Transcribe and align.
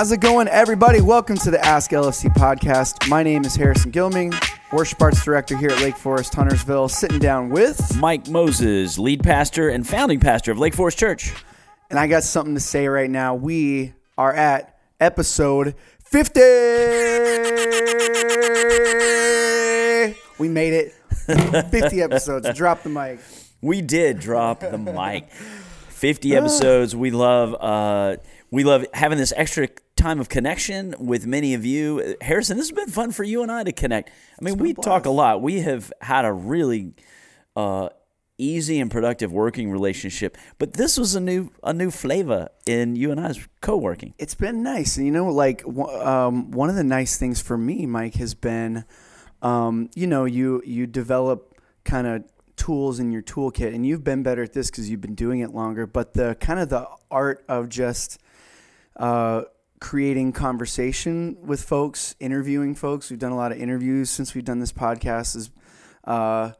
How's 0.00 0.12
it 0.12 0.22
going, 0.22 0.48
everybody? 0.48 1.02
Welcome 1.02 1.36
to 1.36 1.50
the 1.50 1.62
Ask 1.62 1.90
LFC 1.90 2.32
podcast. 2.32 3.06
My 3.10 3.22
name 3.22 3.44
is 3.44 3.54
Harrison 3.54 3.92
Gilming, 3.92 4.32
worship 4.72 5.02
arts 5.02 5.22
director 5.22 5.54
here 5.58 5.68
at 5.68 5.78
Lake 5.82 5.94
Forest 5.94 6.34
Huntersville, 6.34 6.88
sitting 6.88 7.18
down 7.18 7.50
with, 7.50 7.98
Mike 7.98 8.26
Moses, 8.26 8.98
lead 8.98 9.22
pastor 9.22 9.68
and 9.68 9.86
founding 9.86 10.18
pastor 10.18 10.52
of 10.52 10.58
Lake 10.58 10.74
Forest 10.74 10.98
Church. 10.98 11.34
and 11.90 11.98
I 11.98 12.06
got 12.06 12.22
something 12.22 12.54
to 12.54 12.60
say 12.62 12.88
right 12.88 13.10
now. 13.10 13.34
We 13.34 13.92
are 14.16 14.32
at 14.32 14.78
episode 15.00 15.74
50. 16.02 16.40
We 20.38 20.48
made 20.48 20.72
it. 20.72 20.92
50 21.70 22.00
episodes. 22.00 22.48
Drop 22.54 22.84
the 22.84 22.88
mic. 22.88 23.20
We 23.60 23.82
did 23.82 24.18
drop 24.18 24.60
the 24.60 24.78
mic. 24.78 25.30
50 25.30 26.34
episodes. 26.34 26.96
We 26.96 27.10
love 27.10 27.54
uh 27.60 28.16
we 28.50 28.64
love 28.64 28.86
having 28.92 29.18
this 29.18 29.32
extra 29.36 29.68
time 30.00 30.20
of 30.20 30.28
connection 30.28 30.94
with 30.98 31.26
many 31.26 31.54
of 31.54 31.64
you. 31.64 32.16
Harrison, 32.20 32.56
this 32.56 32.68
has 32.68 32.76
been 32.76 32.88
fun 32.88 33.12
for 33.12 33.24
you 33.24 33.42
and 33.42 33.52
I 33.52 33.64
to 33.64 33.72
connect. 33.72 34.08
I 34.08 34.44
mean, 34.44 34.56
we 34.56 34.74
talk 34.74 35.06
a 35.06 35.10
lot. 35.10 35.42
We 35.42 35.60
have 35.60 35.92
had 36.00 36.24
a 36.24 36.32
really 36.32 36.94
uh 37.56 37.88
easy 38.38 38.80
and 38.80 38.90
productive 38.90 39.30
working 39.30 39.70
relationship, 39.70 40.38
but 40.58 40.72
this 40.72 40.96
was 40.96 41.14
a 41.14 41.20
new 41.20 41.50
a 41.62 41.72
new 41.72 41.90
flavor 41.90 42.48
in 42.66 42.96
you 42.96 43.10
and 43.10 43.20
I's 43.20 43.46
co-working. 43.60 44.14
It's 44.18 44.34
been 44.34 44.62
nice. 44.62 44.96
And, 44.96 45.04
you 45.04 45.12
know, 45.12 45.26
like 45.26 45.62
um, 45.66 46.50
one 46.50 46.70
of 46.70 46.76
the 46.76 46.84
nice 46.84 47.18
things 47.18 47.42
for 47.42 47.58
me, 47.58 47.84
Mike, 47.84 48.14
has 48.14 48.34
been, 48.34 48.84
um, 49.42 49.90
you 49.94 50.06
know, 50.06 50.24
you 50.24 50.62
you 50.64 50.86
develop 50.86 51.54
kind 51.84 52.06
of 52.06 52.24
tools 52.56 53.00
in 53.00 53.12
your 53.12 53.22
toolkit, 53.22 53.74
and 53.74 53.86
you've 53.86 54.04
been 54.04 54.22
better 54.22 54.42
at 54.42 54.52
this 54.54 54.70
because 54.70 54.88
you've 54.88 55.00
been 55.00 55.14
doing 55.14 55.40
it 55.40 55.50
longer. 55.50 55.86
But 55.86 56.14
the 56.14 56.36
kind 56.40 56.58
of 56.58 56.70
the 56.70 56.88
art 57.10 57.44
of 57.48 57.68
just 57.68 58.18
uh, 58.96 59.42
creating 59.80 60.32
conversation 60.32 61.36
with 61.40 61.62
folks, 61.62 62.14
interviewing 62.20 62.74
folks. 62.74 63.10
We've 63.10 63.18
done 63.18 63.32
a 63.32 63.36
lot 63.36 63.50
of 63.50 63.58
interviews 63.58 64.10
since 64.10 64.34
we've 64.34 64.44
done 64.44 64.60
this 64.60 64.72
podcast. 64.72 65.36
Is 65.36 65.50
uh, 66.04 66.52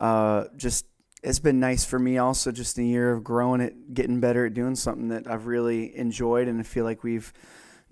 uh, 0.00 0.44
just 0.56 0.86
it's 1.22 1.40
been 1.40 1.58
nice 1.58 1.84
for 1.84 1.98
me 1.98 2.18
also 2.18 2.52
just 2.52 2.78
a 2.78 2.82
year 2.82 3.12
of 3.12 3.24
growing 3.24 3.60
it, 3.60 3.92
getting 3.94 4.20
better 4.20 4.46
at 4.46 4.54
doing 4.54 4.76
something 4.76 5.08
that 5.08 5.28
I've 5.28 5.46
really 5.46 5.96
enjoyed, 5.96 6.48
and 6.48 6.60
I 6.60 6.62
feel 6.62 6.84
like 6.84 7.02
we've 7.02 7.32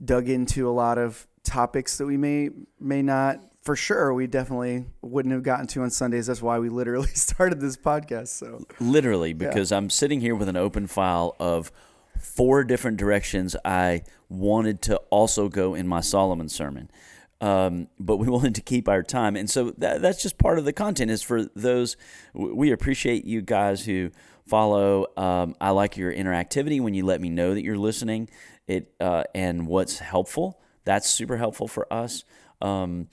dug 0.03 0.29
into 0.29 0.69
a 0.69 0.73
lot 0.73 0.99
of 0.99 1.27
topics 1.43 1.99
that 1.99 2.07
we 2.07 2.17
may 2.17 2.51
may 2.81 3.03
not 3.03 3.41
for 3.63 3.75
sure 3.75 4.15
we 4.15 4.27
definitely 4.27 4.85
wouldn't 5.03 5.33
have 5.33 5.43
gotten 5.43 5.67
to 5.67 5.83
on 5.83 5.91
Sundays. 5.91 6.29
That's 6.29 6.41
why 6.41 6.59
we 6.61 6.69
literally 6.69 7.09
started 7.15 7.61
this 7.61 7.77
podcast. 7.77 8.29
So 8.29 8.65
Literally, 8.79 9.33
because 9.33 9.73
I'm 9.73 9.91
sitting 9.91 10.21
here 10.21 10.37
with 10.37 10.49
an 10.49 10.57
open 10.57 10.87
file 10.87 11.35
of 11.41 11.73
four 12.27 12.65
different 12.65 12.97
directions 12.97 13.57
I 13.65 14.03
wanted 14.29 14.83
to 14.83 14.97
also 15.11 15.49
go 15.49 15.75
in 15.75 15.87
my 15.87 16.01
Solomon 16.01 16.49
sermon. 16.49 16.91
Um, 17.41 17.89
but 17.99 18.17
we 18.17 18.29
wanted 18.31 18.55
to 18.57 18.63
keep 18.63 18.89
our 18.89 19.03
time. 19.03 19.37
And 19.37 19.49
so 19.49 19.73
that, 19.79 20.03
that's 20.03 20.23
just 20.23 20.39
part 20.39 20.59
of 20.59 20.65
the 20.65 20.73
content 20.73 21.11
is 21.11 21.23
for 21.23 21.45
those, 21.55 21.97
we 22.35 22.73
appreciate 22.73 23.25
you 23.25 23.43
guys 23.43 23.85
who 23.85 24.11
follow. 24.47 25.07
Um, 25.17 25.55
I 25.61 25.71
like 25.71 25.97
your 25.97 26.13
interactivity 26.13 26.81
when 26.81 26.95
you 26.95 27.05
let 27.05 27.21
me 27.21 27.29
know 27.29 27.55
that 27.55 27.63
you're 27.63 27.79
listening 27.79 28.29
it, 28.67 28.93
uh, 29.01 29.25
and 29.35 29.67
what's 29.67 29.99
helpful. 29.99 30.61
That's 30.85 31.09
super 31.09 31.37
helpful 31.37 31.69
for 31.69 31.93
us. 31.93 32.25
Um, 32.61 33.09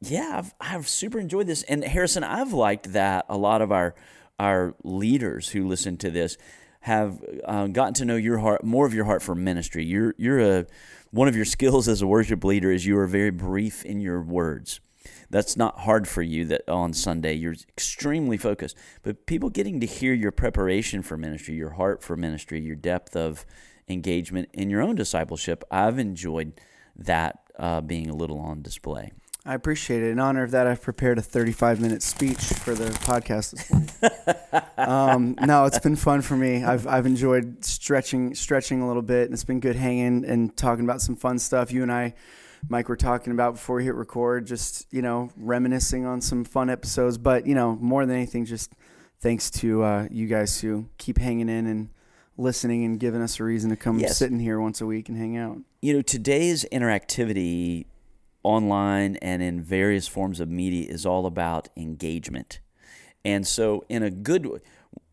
yeah, 0.00 0.36
I've, 0.38 0.54
I've 0.60 0.88
super 0.88 1.18
enjoyed 1.18 1.46
this. 1.46 1.62
And 1.64 1.84
Harrison, 1.84 2.24
I've 2.24 2.52
liked 2.52 2.92
that 2.92 3.26
a 3.28 3.36
lot 3.36 3.62
of 3.62 3.70
our 3.70 3.94
our 4.38 4.74
leaders 4.82 5.50
who 5.50 5.68
listen 5.68 5.98
to 5.98 6.10
this 6.10 6.38
have 6.80 7.22
uh, 7.44 7.66
gotten 7.66 7.94
to 7.94 8.04
know 8.04 8.16
your 8.16 8.38
heart, 8.38 8.64
more 8.64 8.86
of 8.86 8.94
your 8.94 9.04
heart 9.04 9.22
for 9.22 9.34
ministry. 9.34 9.84
You're 9.84 10.14
you're 10.16 10.40
a 10.40 10.66
one 11.10 11.28
of 11.28 11.36
your 11.36 11.44
skills 11.44 11.88
as 11.88 12.02
a 12.02 12.06
worship 12.06 12.44
leader 12.44 12.70
is 12.70 12.86
you 12.86 12.96
are 12.98 13.06
very 13.06 13.30
brief 13.30 13.84
in 13.84 14.00
your 14.00 14.22
words. 14.22 14.80
That's 15.28 15.56
not 15.56 15.80
hard 15.80 16.08
for 16.08 16.22
you 16.22 16.44
that 16.46 16.68
on 16.68 16.92
Sunday 16.92 17.34
you're 17.34 17.56
extremely 17.68 18.36
focused. 18.36 18.76
But 19.02 19.26
people 19.26 19.50
getting 19.50 19.80
to 19.80 19.86
hear 19.86 20.12
your 20.12 20.32
preparation 20.32 21.02
for 21.02 21.16
ministry, 21.16 21.54
your 21.54 21.70
heart 21.70 22.02
for 22.02 22.16
ministry, 22.16 22.60
your 22.60 22.76
depth 22.76 23.16
of 23.16 23.44
engagement 23.88 24.48
in 24.52 24.70
your 24.70 24.82
own 24.82 24.94
discipleship, 24.94 25.64
I've 25.70 25.98
enjoyed 25.98 26.60
that 26.96 27.40
uh, 27.58 27.80
being 27.80 28.08
a 28.08 28.14
little 28.14 28.38
on 28.38 28.62
display. 28.62 29.12
I 29.46 29.54
appreciate 29.54 30.02
it. 30.02 30.10
In 30.10 30.18
honor 30.20 30.42
of 30.42 30.50
that, 30.50 30.66
I've 30.66 30.82
prepared 30.82 31.18
a 31.18 31.22
35 31.22 31.80
minute 31.80 32.02
speech 32.02 32.40
for 32.42 32.74
the 32.74 32.90
podcast 32.90 33.52
this 33.52 33.70
morning. 33.70 34.64
um, 34.76 35.34
no, 35.46 35.64
it's 35.64 35.78
been 35.78 35.96
fun 35.96 36.20
for 36.20 36.36
me. 36.36 36.62
I've, 36.62 36.86
I've 36.86 37.06
enjoyed 37.06 37.64
stretching 37.64 38.34
stretching 38.34 38.82
a 38.82 38.86
little 38.86 39.02
bit, 39.02 39.24
and 39.24 39.32
it's 39.32 39.44
been 39.44 39.60
good 39.60 39.76
hanging 39.76 40.24
and 40.26 40.54
talking 40.56 40.84
about 40.84 41.00
some 41.00 41.16
fun 41.16 41.38
stuff. 41.38 41.72
You 41.72 41.82
and 41.82 41.90
I, 41.90 42.14
Mike, 42.68 42.90
were 42.90 42.96
talking 42.96 43.32
about 43.32 43.54
before 43.54 43.76
we 43.76 43.84
hit 43.84 43.94
record, 43.94 44.46
just 44.46 44.86
you 44.92 45.00
know, 45.00 45.30
reminiscing 45.36 46.04
on 46.04 46.20
some 46.20 46.44
fun 46.44 46.68
episodes. 46.68 47.16
But 47.16 47.46
you 47.46 47.54
know, 47.54 47.76
more 47.80 48.04
than 48.04 48.16
anything, 48.16 48.44
just 48.44 48.74
thanks 49.20 49.50
to 49.52 49.82
uh, 49.82 50.08
you 50.10 50.26
guys 50.26 50.60
who 50.60 50.86
keep 50.98 51.16
hanging 51.16 51.48
in 51.48 51.66
and 51.66 51.88
listening 52.36 52.84
and 52.84 53.00
giving 53.00 53.20
us 53.22 53.40
a 53.40 53.44
reason 53.44 53.68
to 53.70 53.76
come 53.76 53.98
Yes. 53.98 54.16
sit 54.18 54.30
in 54.30 54.38
here 54.38 54.60
once 54.60 54.80
a 54.80 54.86
week 54.86 55.08
and 55.10 55.18
hang 55.18 55.36
out. 55.36 55.58
you 55.82 55.92
know 55.92 56.00
today's 56.00 56.64
interactivity 56.72 57.84
online 58.42 59.16
and 59.16 59.42
in 59.42 59.62
various 59.62 60.08
forms 60.08 60.40
of 60.40 60.48
media 60.48 60.90
is 60.90 61.04
all 61.04 61.26
about 61.26 61.68
engagement. 61.76 62.60
And 63.24 63.46
so 63.46 63.84
in 63.88 64.02
a 64.02 64.10
good 64.10 64.48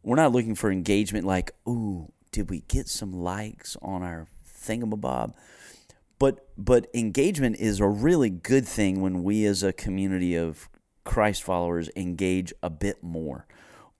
we're 0.03 0.15
not 0.15 0.31
looking 0.31 0.55
for 0.55 0.71
engagement 0.71 1.25
like 1.25 1.51
ooh 1.67 2.11
did 2.31 2.49
we 2.49 2.61
get 2.67 2.87
some 2.87 3.11
likes 3.11 3.75
on 3.81 4.03
our 4.03 4.27
thingamabob? 4.45 5.33
But 6.19 6.47
but 6.57 6.87
engagement 6.93 7.57
is 7.57 7.79
a 7.79 7.87
really 7.87 8.29
good 8.29 8.65
thing 8.65 9.01
when 9.01 9.23
we 9.23 9.45
as 9.45 9.63
a 9.63 9.73
community 9.73 10.35
of 10.35 10.69
christ 11.03 11.41
followers 11.41 11.89
engage 11.95 12.51
a 12.61 12.69
bit 12.69 13.01
more 13.01 13.47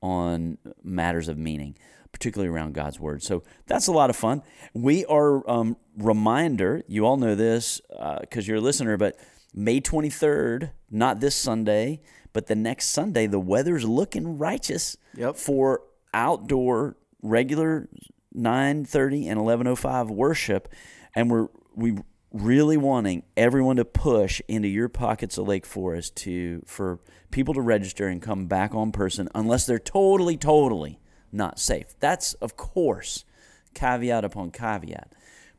on 0.02 0.58
matters 0.84 1.30
of 1.30 1.38
meaning 1.38 1.74
particularly 2.12 2.52
around 2.54 2.74
god's 2.74 3.00
word. 3.00 3.22
So 3.24 3.44
that's 3.66 3.88
a 3.88 3.92
lot 3.92 4.10
of 4.10 4.16
fun. 4.16 4.42
We 4.74 5.06
are 5.06 5.48
um, 5.50 5.78
reminder 5.98 6.84
you 6.88 7.06
all 7.06 7.18
know 7.18 7.36
this 7.36 7.82
because 8.22 8.48
you're 8.48 8.58
a 8.58 8.62
listener 8.62 8.98
but 8.98 9.18
may 9.54 9.82
23rd 9.82 10.72
not 10.92 11.20
this 11.20 11.36
sunday 11.36 12.00
but 12.34 12.46
the 12.48 12.56
next 12.56 12.88
sunday 12.90 13.26
the 13.26 13.40
weather's 13.40 13.84
looking 13.86 14.38
righteous 14.38 14.96
Yep. 15.16 15.36
for 15.38 15.82
outdoor 16.14 16.96
regular 17.24 17.90
9:30 18.36 19.28
and 19.28 19.40
11:05 19.40 20.10
worship. 20.12 20.70
And 21.16 21.32
we're 21.32 21.48
we 21.76 21.98
really 22.32 22.78
wanting 22.78 23.24
everyone 23.36 23.78
to 23.78 23.86
push 23.86 24.42
into 24.48 24.68
your 24.68 24.90
pockets 24.90 25.38
of 25.38 25.48
Lake 25.48 25.66
Forest 25.66 26.16
to 26.18 26.62
for 26.66 27.00
people 27.32 27.54
to 27.56 27.62
register 27.62 28.08
and 28.08 28.22
come 28.22 28.46
back 28.46 28.76
on 28.76 28.92
person 28.92 29.28
unless 29.34 29.66
they're 29.66 29.80
totally 29.80 30.38
totally 30.38 31.00
not 31.32 31.60
safe. 31.60 31.96
That's 32.00 32.34
of 32.36 32.58
course 32.58 33.26
caveat 33.74 34.26
upon 34.26 34.52
caveat. 34.52 35.14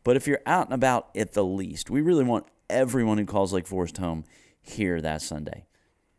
But 0.04 0.16
if 0.16 0.26
you're 0.26 0.40
out 0.46 0.66
and 0.66 0.74
about 0.74 1.08
at 1.14 1.32
the 1.32 1.44
least, 1.44 1.90
we 1.90 2.00
really 2.00 2.24
want 2.24 2.46
everyone 2.70 3.18
who 3.18 3.26
calls 3.26 3.52
Lake 3.52 3.66
Forest 3.66 3.98
home 3.98 4.24
here 4.60 5.00
that 5.00 5.22
Sunday. 5.22 5.66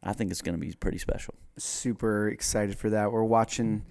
I 0.02 0.14
think 0.14 0.32
it's 0.32 0.42
going 0.42 0.58
to 0.58 0.66
be 0.66 0.74
pretty 0.74 0.98
special. 0.98 1.34
super 1.58 2.30
excited 2.30 2.78
for 2.78 2.90
that. 2.92 3.12
We're 3.12 3.24
watching 3.24 3.84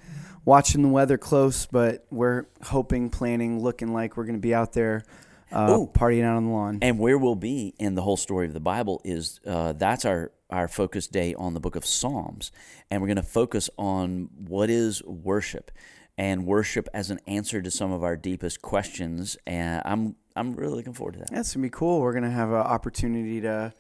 watching 0.44 0.82
the 0.82 0.88
weather 0.88 1.18
close, 1.18 1.66
but 1.66 2.06
we're 2.10 2.46
hoping, 2.62 3.10
planning, 3.10 3.62
looking 3.62 3.92
like 3.92 4.16
we're 4.16 4.24
going 4.24 4.36
to 4.36 4.40
be 4.40 4.54
out 4.54 4.72
there 4.72 5.04
uh, 5.52 5.76
Ooh. 5.78 5.90
partying 5.92 6.24
out 6.24 6.36
on 6.36 6.46
the 6.46 6.50
lawn. 6.50 6.78
And 6.80 6.98
where 6.98 7.18
we'll 7.18 7.34
be 7.34 7.74
in 7.78 7.94
the 7.94 8.02
whole 8.02 8.16
story 8.16 8.46
of 8.46 8.54
the 8.54 8.60
Bible 8.60 9.00
is 9.04 9.40
uh, 9.46 9.74
that's 9.74 10.04
our, 10.04 10.32
our 10.50 10.68
focus 10.68 11.06
day 11.06 11.34
on 11.34 11.54
the 11.54 11.60
book 11.60 11.76
of 11.76 11.84
Psalms. 11.84 12.50
And 12.90 13.00
we're 13.00 13.08
going 13.08 13.16
to 13.16 13.22
focus 13.22 13.68
on 13.78 14.30
what 14.36 14.70
is 14.70 15.02
worship 15.04 15.70
and 16.16 16.44
worship 16.44 16.88
as 16.92 17.10
an 17.10 17.20
answer 17.26 17.62
to 17.62 17.70
some 17.70 17.92
of 17.92 18.02
our 18.02 18.16
deepest 18.16 18.60
questions. 18.60 19.36
And 19.46 19.80
I'm, 19.84 20.16
I'm 20.34 20.52
really 20.54 20.74
looking 20.74 20.92
forward 20.92 21.12
to 21.12 21.18
that. 21.20 21.30
That's 21.30 21.54
gonna 21.54 21.62
be 21.62 21.70
cool. 21.70 22.00
We're 22.00 22.12
gonna 22.12 22.30
have 22.30 22.48
an 22.48 22.56
opportunity 22.56 23.40
to 23.42 23.72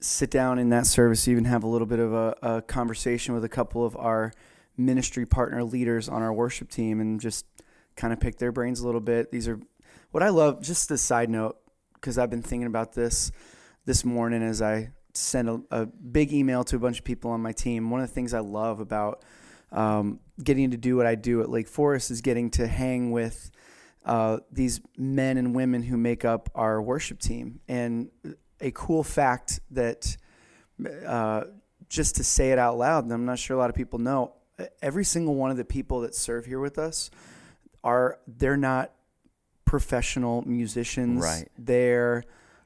sit 0.00 0.28
down 0.30 0.58
in 0.58 0.70
that 0.70 0.86
service, 0.86 1.28
even 1.28 1.44
have 1.44 1.62
a 1.62 1.68
little 1.68 1.86
bit 1.86 2.00
of 2.00 2.12
a, 2.12 2.36
a 2.42 2.62
conversation 2.62 3.32
with 3.32 3.44
a 3.44 3.48
couple 3.48 3.84
of 3.84 3.96
our 3.96 4.32
ministry 4.76 5.24
partner 5.24 5.62
leaders 5.62 6.08
on 6.08 6.20
our 6.20 6.32
worship 6.32 6.68
team, 6.68 7.00
and 7.00 7.20
just 7.20 7.46
kind 7.94 8.12
of 8.12 8.18
pick 8.18 8.38
their 8.38 8.50
brains 8.50 8.80
a 8.80 8.86
little 8.86 9.00
bit. 9.00 9.30
These 9.30 9.46
are 9.46 9.60
what 10.10 10.22
I 10.22 10.30
love. 10.30 10.60
Just 10.62 10.90
a 10.90 10.98
side 10.98 11.30
note, 11.30 11.58
because 11.94 12.18
I've 12.18 12.30
been 12.30 12.42
thinking 12.42 12.66
about 12.66 12.94
this 12.94 13.30
this 13.84 14.04
morning 14.04 14.42
as 14.42 14.60
I 14.60 14.90
sent 15.14 15.48
a, 15.48 15.60
a 15.70 15.86
big 15.86 16.32
email 16.32 16.64
to 16.64 16.76
a 16.76 16.78
bunch 16.78 16.98
of 16.98 17.04
people 17.04 17.30
on 17.30 17.40
my 17.40 17.52
team. 17.52 17.90
One 17.90 18.00
of 18.00 18.08
the 18.08 18.14
things 18.14 18.34
I 18.34 18.40
love 18.40 18.80
about 18.80 19.24
um, 19.72 20.20
getting 20.42 20.70
to 20.70 20.76
do 20.76 20.96
what 20.96 21.06
I 21.06 21.14
do 21.14 21.40
at 21.42 21.48
Lake 21.48 21.68
Forest 21.68 22.10
is 22.10 22.20
getting 22.20 22.50
to 22.52 22.66
hang 22.66 23.10
with 23.10 23.50
uh, 24.04 24.38
these 24.50 24.80
men 24.96 25.36
and 25.36 25.54
women 25.54 25.82
who 25.82 25.96
make 25.96 26.24
up 26.24 26.48
our 26.54 26.80
worship 26.80 27.18
team. 27.18 27.60
And 27.68 28.10
a 28.60 28.70
cool 28.70 29.02
fact 29.02 29.60
that, 29.70 30.16
uh, 31.06 31.44
just 31.88 32.16
to 32.16 32.24
say 32.24 32.52
it 32.52 32.58
out 32.58 32.78
loud, 32.78 33.04
and 33.04 33.12
I'm 33.12 33.24
not 33.24 33.38
sure 33.38 33.56
a 33.56 33.58
lot 33.58 33.70
of 33.70 33.76
people 33.76 33.98
know, 33.98 34.34
every 34.82 35.04
single 35.04 35.34
one 35.34 35.50
of 35.50 35.56
the 35.56 35.64
people 35.64 36.00
that 36.00 36.14
serve 36.14 36.46
here 36.46 36.60
with 36.60 36.78
us 36.78 37.10
are 37.84 38.18
they're 38.26 38.56
not 38.56 38.92
professional 39.64 40.42
musicians. 40.46 41.22
Right. 41.22 41.48
They're 41.58 42.24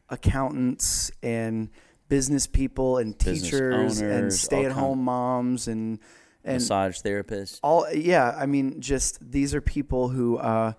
accountants 0.08 1.10
and 1.22 1.70
business 2.12 2.46
people 2.46 2.98
and 2.98 3.16
Business 3.16 3.50
teachers 3.50 4.00
and 4.00 4.10
owners, 4.12 4.34
all 4.34 4.38
stay-at-home 4.46 5.02
moms 5.02 5.66
and 5.68 5.98
and 6.44 6.54
Massage 6.56 6.98
therapist. 7.00 7.58
all 7.62 7.86
yeah 7.94 8.34
i 8.36 8.44
mean 8.46 8.80
just 8.80 9.18
these 9.30 9.54
are 9.54 9.60
people 9.60 10.08
who 10.10 10.36
uh, 10.36 10.72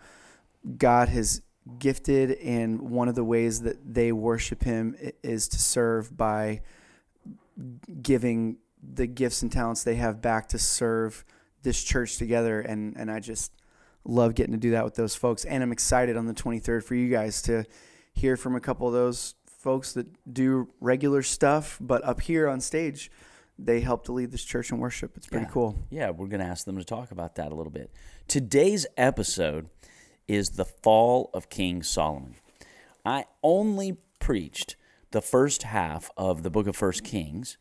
god 0.77 1.09
has 1.09 1.41
gifted 1.80 2.31
and 2.39 2.81
one 2.81 3.07
of 3.07 3.15
the 3.15 3.24
ways 3.24 3.62
that 3.62 3.77
they 3.94 4.12
worship 4.12 4.63
him 4.63 4.95
i- 5.03 5.13
is 5.24 5.47
to 5.47 5.57
serve 5.59 6.15
by 6.15 6.62
giving 8.01 8.57
the 8.81 9.07
gifts 9.07 9.41
and 9.41 9.51
talents 9.51 9.83
they 9.83 9.95
have 9.95 10.21
back 10.21 10.47
to 10.50 10.59
serve 10.59 11.24
this 11.63 11.81
church 11.83 12.18
together 12.18 12.59
and 12.62 12.95
and 12.97 13.09
i 13.09 13.19
just 13.19 13.51
love 14.06 14.35
getting 14.35 14.51
to 14.53 14.59
do 14.59 14.71
that 14.71 14.83
with 14.83 14.95
those 14.95 15.15
folks 15.15 15.45
and 15.45 15.63
i'm 15.63 15.71
excited 15.71 16.18
on 16.18 16.25
the 16.25 16.33
23rd 16.33 16.83
for 16.83 16.95
you 16.95 17.09
guys 17.09 17.41
to 17.41 17.63
hear 18.13 18.35
from 18.35 18.56
a 18.56 18.59
couple 18.59 18.85
of 18.88 18.94
those 18.94 19.35
folks 19.63 19.94
that 19.94 20.06
do 20.31 20.68
regular 20.81 21.21
stuff 21.24 21.77
but 21.80 22.04
up 22.04 22.19
here 22.21 22.48
on 22.50 22.60
stage 22.60 23.10
they 23.57 23.80
help 23.80 24.04
to 24.04 24.12
lead 24.12 24.30
this 24.31 24.44
church 24.44 24.71
in 24.71 24.77
worship 24.77 25.15
it's 25.15 25.27
pretty 25.27 25.45
Yeah. 25.45 25.51
cool 25.51 25.80
Yeah, 25.89 26.10
we're 26.10 26.27
going 26.27 26.42
to 26.42 26.45
ask 26.45 26.65
them 26.65 26.77
to 26.77 26.83
talk 26.83 27.12
about 27.12 27.36
that 27.36 27.51
a 27.51 27.56
little 27.56 27.71
bit. 27.71 27.89
Today's 28.27 28.86
episode 28.98 29.69
is 30.27 30.51
the 30.51 30.65
fall 30.65 31.30
of 31.33 31.50
King 31.50 31.81
Solomon. 31.83 32.36
I 33.06 33.25
only 33.44 33.98
preached 34.19 34.75
the 35.12 35.21
first 35.21 35.63
half 35.63 36.09
of 36.18 36.44
the 36.44 36.50
book 36.50 36.66
of 36.68 36.75
First 36.75 37.04
Kings 37.04 37.57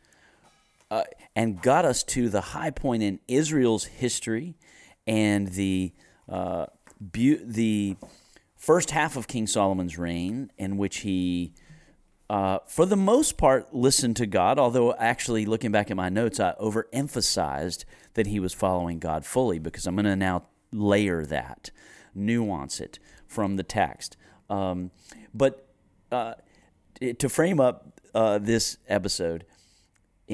uh, 0.91 1.05
and 1.37 1.61
got 1.63 1.85
us 1.85 2.03
to 2.05 2.29
the 2.29 2.41
high 2.41 2.71
point 2.71 3.03
in 3.03 3.19
Israel's 3.29 3.85
history 3.85 4.57
and 5.07 5.49
the 5.49 5.93
uh, 6.29 6.67
beau- 7.01 7.45
the 7.45 7.97
first 8.57 8.93
half 8.93 9.17
of 9.17 9.27
King 9.27 9.47
Solomon's 9.47 9.99
reign, 9.99 10.51
in 10.57 10.77
which 10.77 10.99
he 11.01 11.53
uh, 12.33 12.61
for 12.67 12.87
the 12.87 12.97
most 12.97 13.37
part, 13.37 13.75
listened 13.75 14.17
to 14.17 14.25
God, 14.25 14.59
although 14.59 14.95
actually 14.95 15.45
looking 15.45 15.71
back 15.71 15.91
at 15.91 15.99
my 15.99 16.09
notes, 16.09 16.41
I 16.41 16.55
overemphasized 16.59 17.85
that 18.15 18.27
he 18.27 18.41
was 18.41 18.55
following 18.55 18.99
God 18.99 19.27
fully 19.27 19.59
because 19.59 19.87
I'm 19.87 19.97
going 19.97 20.07
to 20.07 20.17
now 20.17 20.45
layer 20.73 21.27
that, 21.27 21.71
nuance 22.15 22.81
it 22.81 22.99
from 23.27 23.57
the 23.57 23.63
text. 23.63 24.17
Um, 24.49 24.93
but 25.35 25.69
uh, 26.11 26.37
to 27.19 27.29
frame 27.29 27.61
up 27.61 28.01
uh, 28.15 28.39
this 28.39 28.79
episode, 28.89 29.45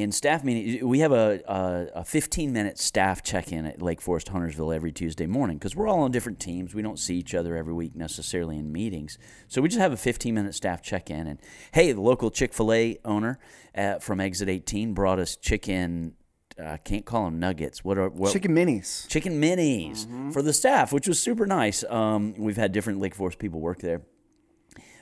in 0.02 0.12
staff 0.12 0.44
meeting, 0.44 0.86
we 0.86 1.00
have 1.00 1.12
a, 1.12 1.40
a, 1.46 2.00
a 2.00 2.04
15 2.04 2.52
minute 2.52 2.78
staff 2.78 3.22
check 3.22 3.52
in 3.52 3.66
at 3.66 3.82
Lake 3.82 4.00
Forest 4.00 4.28
Huntersville 4.28 4.72
every 4.72 4.92
Tuesday 4.92 5.26
morning 5.26 5.58
because 5.58 5.74
we're 5.74 5.88
all 5.88 6.00
on 6.00 6.12
different 6.12 6.38
teams. 6.38 6.74
We 6.74 6.82
don't 6.82 6.98
see 6.98 7.16
each 7.16 7.34
other 7.34 7.56
every 7.56 7.72
week 7.72 7.96
necessarily 7.96 8.58
in 8.58 8.70
meetings. 8.70 9.18
So 9.48 9.60
we 9.60 9.68
just 9.68 9.80
have 9.80 9.92
a 9.92 9.96
15 9.96 10.34
minute 10.34 10.54
staff 10.54 10.82
check 10.82 11.10
in. 11.10 11.26
And 11.26 11.40
hey, 11.72 11.92
the 11.92 12.00
local 12.00 12.30
Chick 12.30 12.54
fil 12.54 12.72
A 12.72 12.98
owner 13.04 13.38
uh, 13.74 13.98
from 13.98 14.20
Exit 14.20 14.48
18 14.48 14.94
brought 14.94 15.18
us 15.18 15.36
chicken. 15.36 16.14
I 16.62 16.76
can't 16.76 17.04
call 17.04 17.24
them 17.24 17.38
nuggets. 17.38 17.84
What 17.84 17.98
are 17.98 18.08
what, 18.08 18.32
chicken 18.32 18.52
minis 18.52 19.06
chicken 19.08 19.40
minis 19.40 20.32
for 20.32 20.42
the 20.42 20.52
staff, 20.52 20.92
which 20.92 21.06
was 21.06 21.20
super 21.20 21.46
nice. 21.46 21.84
Um, 21.84 22.34
we've 22.36 22.56
had 22.56 22.72
different 22.72 23.00
Lake 23.00 23.14
Forest 23.14 23.38
people 23.38 23.60
work 23.60 23.78
there, 23.78 24.02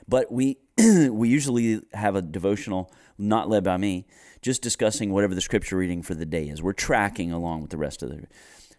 but 0.07 0.31
we 0.31 0.59
we 0.77 1.29
usually 1.29 1.81
have 1.93 2.15
a 2.15 2.21
devotional 2.21 2.91
not 3.17 3.49
led 3.49 3.63
by 3.63 3.77
me, 3.77 4.05
just 4.41 4.61
discussing 4.61 5.11
whatever 5.11 5.35
the 5.35 5.41
scripture 5.41 5.77
reading 5.77 6.01
for 6.01 6.13
the 6.13 6.25
day 6.25 6.47
is. 6.47 6.61
We're 6.61 6.73
tracking 6.73 7.31
along 7.31 7.61
with 7.61 7.71
the 7.71 7.77
rest 7.77 8.03
of 8.03 8.09
the. 8.09 8.27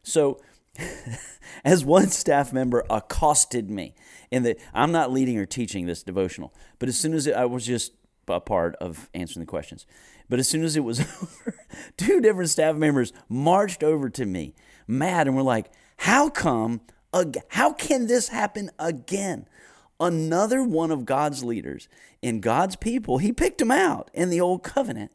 So, 0.03 0.41
as 1.65 1.85
one 1.85 2.09
staff 2.09 2.53
member 2.53 2.85
accosted 2.89 3.71
me, 3.71 3.95
in 4.31 4.43
the 4.43 4.57
I'm 4.73 4.93
not 4.93 5.13
leading 5.13 5.39
or 5.39 5.47
teaching 5.47 5.87
this 5.87 6.03
devotional, 6.03 6.55
but 6.79 6.89
as 6.89 6.99
soon 6.99 7.15
as 7.15 7.27
it, 7.27 7.35
I 7.35 7.45
was 7.47 7.67
just 7.67 7.93
a 8.29 8.41
part 8.41 8.77
of 8.77 9.09
answering 9.15 9.45
the 9.45 9.51
questions. 9.51 9.87
But 10.29 10.39
as 10.39 10.49
soon 10.49 10.63
as 10.63 10.77
it 10.77 10.85
was 10.85 11.01
over, 11.23 11.57
two 11.97 12.21
different 12.21 12.51
staff 12.51 12.77
members 12.77 13.13
marched 13.29 13.83
over 13.83 14.11
to 14.11 14.27
me, 14.27 14.55
mad, 14.87 15.27
and 15.27 15.37
were 15.37 15.43
like, 15.43 15.71
"How 15.99 16.29
come? 16.29 16.83
How 17.49 17.73
can 17.73 18.07
this 18.07 18.29
happen 18.29 18.71
again?" 18.79 19.47
Another 20.01 20.63
one 20.63 20.91
of 20.91 21.05
God's 21.05 21.43
leaders 21.43 21.89
in 22.23 22.41
God's 22.41 22.77
people, 22.77 23.19
he 23.19 23.33
picked 23.33 23.61
him 23.61 23.71
out 23.71 24.11
in 24.15 24.31
the 24.31 24.41
old 24.41 24.63
covenant. 24.63 25.13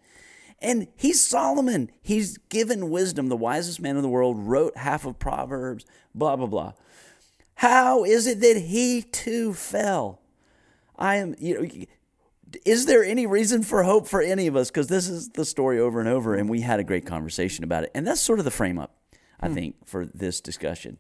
And 0.60 0.88
he's 0.96 1.22
Solomon. 1.22 1.92
He's 2.02 2.38
given 2.50 2.90
wisdom. 2.90 3.28
The 3.28 3.36
wisest 3.38 3.82
man 3.82 3.98
in 3.98 4.02
the 4.02 4.10
world 4.10 4.40
wrote 4.40 4.78
half 4.78 5.06
of 5.06 5.20
Proverbs, 5.20 5.86
blah, 6.16 6.36
blah, 6.36 6.48
blah. 6.48 6.74
How 7.56 8.04
is 8.04 8.28
it 8.28 8.40
that 8.42 8.58
he 8.58 9.02
too 9.02 9.54
fell? 9.54 10.22
I 10.98 11.18
am, 11.18 11.36
you 11.38 11.62
know, 11.62 11.86
is 12.66 12.86
there 12.86 13.04
any 13.04 13.26
reason 13.26 13.64
for 13.64 13.84
hope 13.84 14.08
for 14.08 14.22
any 14.22 14.48
of 14.48 14.56
us? 14.56 14.70
Because 14.70 14.88
this 14.88 15.10
is 15.10 15.30
the 15.30 15.46
story 15.46 15.80
over 15.80 16.00
and 16.00 16.08
over, 16.10 16.36
and 16.36 16.50
we 16.50 16.62
had 16.62 16.80
a 16.80 16.84
great 16.84 17.06
conversation 17.06 17.64
about 17.64 17.84
it. 17.84 17.92
And 17.94 18.06
that's 18.08 18.22
sort 18.22 18.40
of 18.40 18.46
the 18.46 18.52
frame 18.52 18.80
up, 18.80 18.96
I 19.40 19.50
think, 19.50 19.86
for 19.86 20.06
this 20.06 20.40
discussion, 20.40 20.98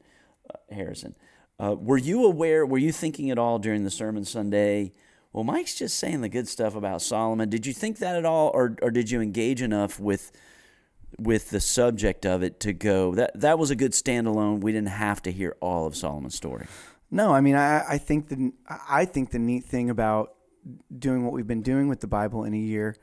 uh, 0.53 0.57
Harrison. 0.73 1.15
Uh, 1.63 1.75
were 1.75 1.97
you 1.97 2.25
aware, 2.25 2.65
were 2.65 2.77
you 2.77 2.91
thinking 2.91 3.31
at 3.31 3.37
all 3.37 3.57
during 3.57 3.85
the 3.85 3.89
sermon 3.89 4.25
Sunday? 4.25 4.91
Well, 5.31 5.45
Mike's 5.45 5.75
just 5.75 5.97
saying 5.97 6.19
the 6.19 6.27
good 6.27 6.49
stuff 6.49 6.75
about 6.75 7.01
Solomon. 7.01 7.49
Did 7.49 7.65
you 7.65 7.71
think 7.71 7.99
that 7.99 8.17
at 8.17 8.25
all, 8.25 8.51
or, 8.53 8.75
or 8.81 8.91
did 8.91 9.09
you 9.09 9.21
engage 9.21 9.61
enough 9.61 9.99
with 9.99 10.31
with 11.19 11.51
the 11.51 11.59
subject 11.59 12.25
of 12.25 12.41
it 12.41 12.59
to 12.59 12.73
go 12.73 13.13
that 13.15 13.39
that 13.39 13.57
was 13.57 13.71
a 13.71 13.77
good 13.77 13.93
standalone? 13.93 14.59
We 14.59 14.73
didn't 14.73 14.89
have 14.89 15.21
to 15.21 15.31
hear 15.31 15.55
all 15.61 15.87
of 15.87 15.95
Solomon's 15.95 16.35
story. 16.35 16.65
No, 17.09 17.33
I 17.33 17.39
mean, 17.39 17.55
I, 17.55 17.93
I 17.93 17.97
think 17.97 18.27
the 18.27 18.51
I 18.67 19.05
think 19.05 19.31
the 19.31 19.39
neat 19.39 19.63
thing 19.63 19.89
about 19.89 20.33
doing 20.99 21.23
what 21.23 21.31
we've 21.31 21.47
been 21.47 21.61
doing 21.61 21.87
with 21.87 22.01
the 22.01 22.07
Bible 22.07 22.43
in 22.43 22.53
a 22.53 22.57
year 22.57 22.97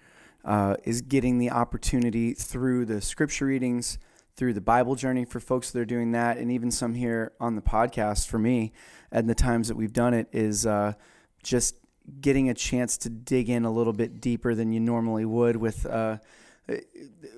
uh, 0.45 0.77
is 0.85 1.01
getting 1.01 1.39
the 1.39 1.51
opportunity 1.51 2.35
through 2.35 2.85
the 2.85 3.01
scripture 3.01 3.47
readings, 3.47 3.99
through 4.41 4.55
the 4.55 4.61
Bible 4.63 4.95
journey 4.95 5.27
for 5.27 5.39
folks 5.39 5.71
that 5.71 5.79
are 5.79 5.85
doing 5.85 6.13
that, 6.13 6.39
and 6.39 6.51
even 6.51 6.71
some 6.71 6.95
here 6.95 7.31
on 7.39 7.57
the 7.57 7.61
podcast 7.61 8.27
for 8.27 8.39
me, 8.39 8.73
and 9.13 9.29
the 9.29 9.35
times 9.35 9.69
that 9.69 9.77
we've 9.77 9.93
done 9.93 10.15
it 10.15 10.29
is 10.33 10.65
uh, 10.65 10.95
just 11.43 11.77
getting 12.23 12.49
a 12.49 12.55
chance 12.55 12.97
to 12.97 13.11
dig 13.11 13.51
in 13.51 13.67
a 13.67 13.71
little 13.71 13.93
bit 13.93 14.19
deeper 14.19 14.55
than 14.55 14.73
you 14.73 14.81
normally 14.81 15.27
would 15.27 15.57
with. 15.57 15.85
Uh, 15.85 16.17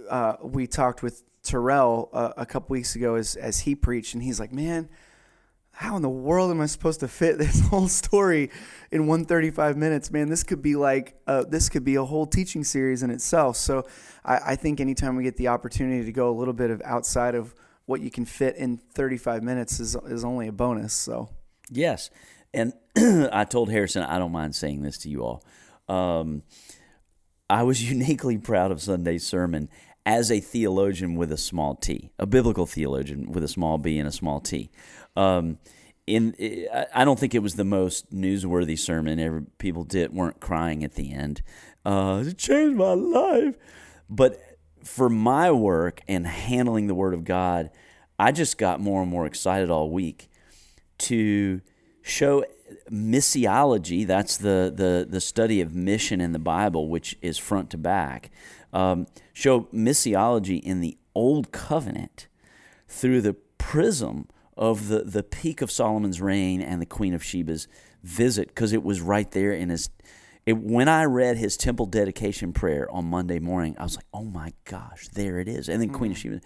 uh, 0.08 0.37
we 0.43 0.69
talked 0.69 1.02
with 1.02 1.25
Terrell 1.43 2.08
uh, 2.12 2.34
a 2.37 2.46
couple 2.46 2.72
weeks 2.75 2.94
ago 2.94 3.16
as 3.16 3.34
as 3.34 3.58
he 3.58 3.75
preached, 3.75 4.14
and 4.14 4.23
he's 4.23 4.38
like, 4.38 4.52
"Man, 4.52 4.88
how 5.73 5.97
in 5.97 6.02
the 6.02 6.11
world 6.11 6.50
am 6.50 6.61
I 6.61 6.67
supposed 6.67 7.00
to 7.00 7.09
fit 7.09 7.38
this 7.38 7.61
whole 7.61 7.88
story 7.88 8.50
in 8.91 9.07
135 9.07 9.76
minutes? 9.76 10.11
Man, 10.11 10.29
this 10.29 10.43
could 10.43 10.62
be 10.62 10.76
like 10.76 11.17
this 11.49 11.69
could 11.69 11.85
be 11.85 11.97
a 11.97 12.05
whole 12.05 12.26
teaching 12.26 12.64
series 12.64 13.02
in 13.02 13.11
itself." 13.11 13.57
So, 13.57 13.85
I, 14.25 14.38
I 14.52 14.57
think 14.57 14.81
anytime 14.81 15.17
we 15.17 15.25
get 15.25 15.37
the 15.37 15.49
opportunity 15.49 16.05
to 16.05 16.12
go 16.12 16.31
a 16.31 16.37
little 16.37 16.55
bit 16.55 16.71
of 16.71 16.81
outside 16.85 17.35
of 17.35 17.55
what 17.87 18.00
you 18.00 18.11
can 18.11 18.25
fit 18.25 18.57
in 18.57 18.79
35 18.95 19.43
minutes 19.43 19.81
is 19.81 19.97
is 20.07 20.25
only 20.25 20.49
a 20.49 20.52
bonus. 20.52 20.93
So, 20.93 21.31
Yes. 21.73 22.11
And 22.55 22.75
I 23.33 23.45
told 23.45 23.71
Harrison, 23.71 24.02
I 24.02 24.19
don't 24.19 24.33
mind 24.33 24.55
saying 24.55 24.83
this 24.83 24.99
to 24.99 25.09
you 25.09 25.25
all. 25.25 25.45
Um, 25.88 26.43
I 27.49 27.62
was 27.62 27.88
uniquely 27.91 28.38
proud 28.38 28.71
of 28.71 28.81
Sunday's 28.81 29.26
sermon 29.26 29.69
as 30.05 30.31
a 30.31 30.41
theologian 30.41 31.14
with 31.14 31.31
a 31.31 31.37
small 31.37 31.76
t, 31.76 32.11
a 32.19 32.26
biblical 32.26 32.67
theologian 32.67 33.31
with 33.31 33.45
a 33.45 33.49
small 33.49 33.79
b 33.79 33.99
and 33.99 34.09
a 34.09 34.12
small 34.12 34.41
t. 34.41 34.71
Um, 35.16 35.59
in, 36.07 36.35
I- 36.95 37.04
don't 37.04 37.19
think 37.19 37.35
it 37.35 37.42
was 37.42 37.54
the 37.54 37.64
most 37.64 38.12
newsworthy 38.12 38.78
sermon. 38.78 39.47
People 39.59 39.85
did 39.85 40.12
weren't 40.12 40.40
crying 40.40 40.83
at 40.85 40.95
the 40.95 41.12
end. 41.12 41.42
Uh, 41.85 42.25
it 42.26 42.38
changed 42.38 42.76
my 42.76 42.95
life. 42.95 43.57
But 44.09 44.40
for 44.85 45.09
my 45.09 45.50
work 45.50 46.00
and 46.09 46.26
handling 46.26 46.87
the 46.87 46.95
Word 46.95 47.14
of 47.14 47.25
God, 47.25 47.71
I 48.19 48.33
just 48.33 48.59
got 48.59 48.81
more 48.81 49.02
and 49.02 49.11
more 49.11 49.26
excited 49.26 49.71
all 49.71 49.90
week 49.90 50.28
to 50.99 51.61
show 52.02 52.45
missiology 52.90 54.07
that's 54.07 54.37
the, 54.37 54.73
the, 54.75 55.07
the 55.09 55.21
study 55.21 55.61
of 55.61 55.75
mission 55.75 56.21
in 56.21 56.33
the 56.33 56.38
bible 56.38 56.88
which 56.88 57.16
is 57.21 57.37
front 57.38 57.71
to 57.71 57.76
back 57.76 58.31
um, 58.73 59.07
show 59.33 59.62
missiology 59.75 60.61
in 60.62 60.81
the 60.81 60.97
old 61.14 61.52
covenant 61.52 62.28
through 62.88 63.21
the 63.21 63.35
prism 63.59 64.26
of 64.62 64.87
the, 64.87 65.00
the 65.00 65.25
peak 65.25 65.61
of 65.61 65.73
solomon's 65.73 66.21
reign 66.21 66.62
and 66.62 66.81
the 66.81 66.87
queen 66.87 67.14
of 67.14 67.25
sheba's 67.25 67.66
visit 68.04 68.47
because 68.47 68.73
it 68.73 68.85
was 68.85 69.00
right 69.00 69.33
there 69.33 69.52
in 69.52 69.71
his 69.71 69.90
it, 70.47 70.57
when 70.57 70.88
i 70.88 71.04
read 71.04 71.37
his 71.37 71.57
temple 71.57 71.85
dedication 71.85 72.52
prayer 72.52 72.88
on 72.92 73.04
monday 73.04 73.40
morning 73.40 73.75
i 73.78 73.83
was 73.83 73.97
like 73.97 74.07
oh 74.14 74.23
my 74.23 74.52
gosh 74.64 75.09
there 75.14 75.40
it 75.40 75.49
is. 75.49 75.69
And 75.69 75.83
then 75.83 75.90
queen 75.90 76.12
of 76.12 76.19
sheba. 76.19 76.40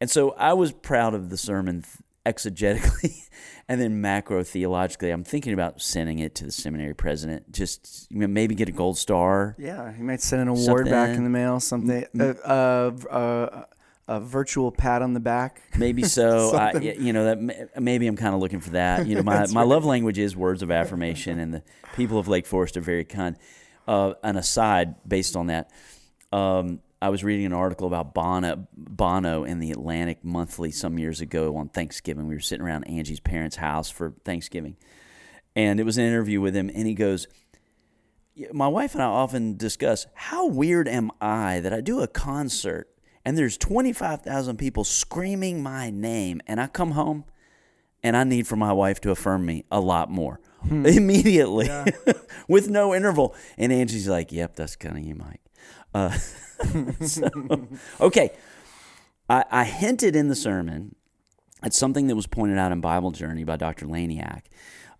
And 0.00 0.10
so 0.10 0.32
i 0.32 0.52
was 0.52 0.72
proud 0.72 1.14
of 1.14 1.30
the 1.30 1.36
sermon 1.36 1.84
exegetically 2.26 3.28
and 3.68 3.80
then 3.80 4.00
macro 4.00 4.42
theologically 4.42 5.10
i'm 5.10 5.24
thinking 5.24 5.52
about 5.52 5.80
sending 5.80 6.18
it 6.18 6.34
to 6.34 6.44
the 6.44 6.52
seminary 6.52 6.92
president 6.92 7.52
just 7.52 8.08
you 8.10 8.18
know, 8.18 8.26
maybe 8.26 8.56
get 8.56 8.68
a 8.68 8.72
gold 8.72 8.98
star. 8.98 9.54
Yeah, 9.58 9.92
he 9.92 10.02
might 10.02 10.20
send 10.20 10.42
an 10.42 10.48
award 10.48 10.86
back 10.86 11.16
in 11.16 11.22
the 11.22 11.30
mail, 11.30 11.60
something 11.60 12.04
uh, 12.18 12.24
uh, 12.24 12.90
uh, 13.08 13.64
a 14.10 14.18
virtual 14.18 14.72
pat 14.72 15.02
on 15.02 15.14
the 15.14 15.20
back. 15.20 15.62
Maybe 15.78 16.02
so. 16.18 16.54
I, 16.54 16.76
you 16.78 17.12
know 17.12 17.24
that 17.26 17.80
maybe 17.80 18.08
I'm 18.08 18.16
kind 18.16 18.34
of 18.34 18.40
looking 18.40 18.58
for 18.60 18.70
that. 18.70 19.06
You 19.06 19.14
know, 19.14 19.22
my 19.24 19.46
my 19.46 19.62
love 19.62 19.84
language 19.84 20.18
is 20.18 20.36
words 20.36 20.62
of 20.62 20.70
affirmation, 20.70 21.38
and 21.38 21.54
the 21.54 21.62
people 21.94 22.18
of 22.18 22.28
Lake 22.28 22.44
Forest 22.44 22.76
are 22.76 22.82
very 22.82 23.04
kind. 23.04 23.36
Uh, 23.86 24.14
an 24.22 24.36
aside 24.36 24.96
based 25.08 25.36
on 25.36 25.46
that, 25.46 25.70
um, 26.32 26.80
I 27.00 27.08
was 27.08 27.24
reading 27.24 27.46
an 27.46 27.52
article 27.52 27.86
about 27.86 28.12
Bono, 28.12 28.68
Bono 28.76 29.44
in 29.44 29.58
the 29.58 29.70
Atlantic 29.70 30.22
Monthly 30.24 30.70
some 30.70 30.98
years 30.98 31.20
ago 31.20 31.56
on 31.56 31.68
Thanksgiving. 31.68 32.26
We 32.26 32.34
were 32.34 32.40
sitting 32.40 32.64
around 32.64 32.84
Angie's 32.84 33.20
parents' 33.20 33.56
house 33.56 33.90
for 33.90 34.14
Thanksgiving, 34.24 34.76
and 35.56 35.80
it 35.80 35.84
was 35.84 35.98
an 35.98 36.04
interview 36.04 36.40
with 36.40 36.54
him, 36.54 36.68
and 36.74 36.86
he 36.86 36.94
goes. 36.94 37.26
My 38.52 38.68
wife 38.68 38.94
and 38.94 39.02
I 39.02 39.06
often 39.06 39.58
discuss 39.58 40.06
how 40.14 40.46
weird 40.46 40.88
am 40.88 41.10
I 41.20 41.60
that 41.60 41.74
I 41.74 41.82
do 41.82 42.00
a 42.00 42.06
concert 42.06 42.89
and 43.24 43.36
there's 43.36 43.56
25,000 43.58 44.56
people 44.56 44.84
screaming 44.84 45.62
my 45.62 45.90
name 45.90 46.40
and 46.46 46.60
I 46.60 46.66
come 46.66 46.92
home 46.92 47.24
and 48.02 48.16
I 48.16 48.24
need 48.24 48.46
for 48.46 48.56
my 48.56 48.72
wife 48.72 49.00
to 49.02 49.10
affirm 49.10 49.44
me 49.44 49.64
a 49.70 49.80
lot 49.80 50.10
more 50.10 50.40
immediately 50.70 51.68
with 52.48 52.68
no 52.68 52.94
interval. 52.94 53.34
And 53.58 53.72
Angie's 53.72 54.08
like, 54.08 54.32
"Yep, 54.32 54.56
that's 54.56 54.76
kind 54.76 54.96
of 54.96 55.04
you, 55.04 55.14
Mike." 55.14 55.40
Uh, 55.94 56.10
so, 57.00 57.28
okay, 58.00 58.30
I, 59.28 59.44
I 59.50 59.64
hinted 59.64 60.16
in 60.16 60.28
the 60.28 60.34
sermon 60.34 60.94
at 61.62 61.74
something 61.74 62.06
that 62.06 62.16
was 62.16 62.26
pointed 62.26 62.58
out 62.58 62.72
in 62.72 62.80
Bible 62.80 63.10
Journey 63.10 63.44
by 63.44 63.56
Dr. 63.56 63.86
Laniak. 63.86 64.42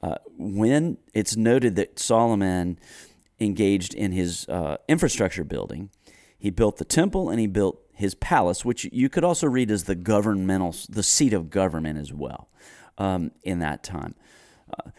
Uh, 0.03 0.17
when 0.37 0.99
it's 1.15 1.37
noted 1.37 1.77
that 1.77 1.99
Solomon 1.99 2.79
engaged 3.39 3.95
in 3.95 4.13
his 4.13 4.49
uh, 4.49 4.77
infrastructure 4.89 5.45
building, 5.45 5.91
he 6.39 6.51
built 6.51 6.79
the 6.79 6.85
temple 6.85 7.29
and 7.29 7.39
he 7.39 7.47
built 7.47 7.81
his 8.01 8.15
palace, 8.15 8.65
which 8.65 8.89
you 8.93 9.09
could 9.09 9.25
also 9.25 9.47
read 9.47 9.71
as 9.71 9.85
the 9.85 9.95
governmental, 9.95 10.75
the 10.89 11.03
seat 11.03 11.33
of 11.33 11.51
government 11.51 11.99
as 11.99 12.13
well, 12.13 12.49
um, 12.99 13.31
in 13.43 13.61
that 13.61 13.85
time. 13.85 14.15
Uh, 14.73 14.91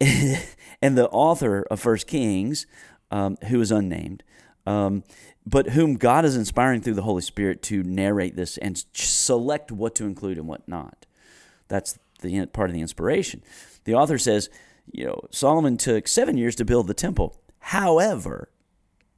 and 0.82 0.98
the 0.98 1.08
author 1.10 1.64
of 1.70 1.80
First 1.80 2.06
Kings, 2.06 2.66
um, 3.10 3.36
who 3.48 3.60
is 3.60 3.70
unnamed, 3.70 4.22
um, 4.66 5.04
but 5.46 5.70
whom 5.70 5.94
God 5.94 6.24
is 6.24 6.36
inspiring 6.36 6.80
through 6.80 6.94
the 6.94 7.02
Holy 7.02 7.22
Spirit 7.22 7.62
to 7.64 7.82
narrate 7.82 8.36
this 8.36 8.58
and 8.58 8.84
select 8.92 9.72
what 9.72 9.94
to 9.96 10.04
include 10.04 10.38
and 10.38 10.48
what 10.48 10.66
not. 10.68 11.06
That's 11.68 11.98
the 12.20 12.46
part 12.46 12.68
of 12.68 12.74
the 12.74 12.80
inspiration. 12.80 13.42
The 13.84 13.94
author 13.94 14.18
says, 14.18 14.50
you 14.90 15.06
know, 15.06 15.20
Solomon 15.30 15.76
took 15.76 16.08
seven 16.08 16.36
years 16.36 16.56
to 16.56 16.64
build 16.64 16.86
the 16.86 16.94
temple. 16.94 17.36
However, 17.58 18.48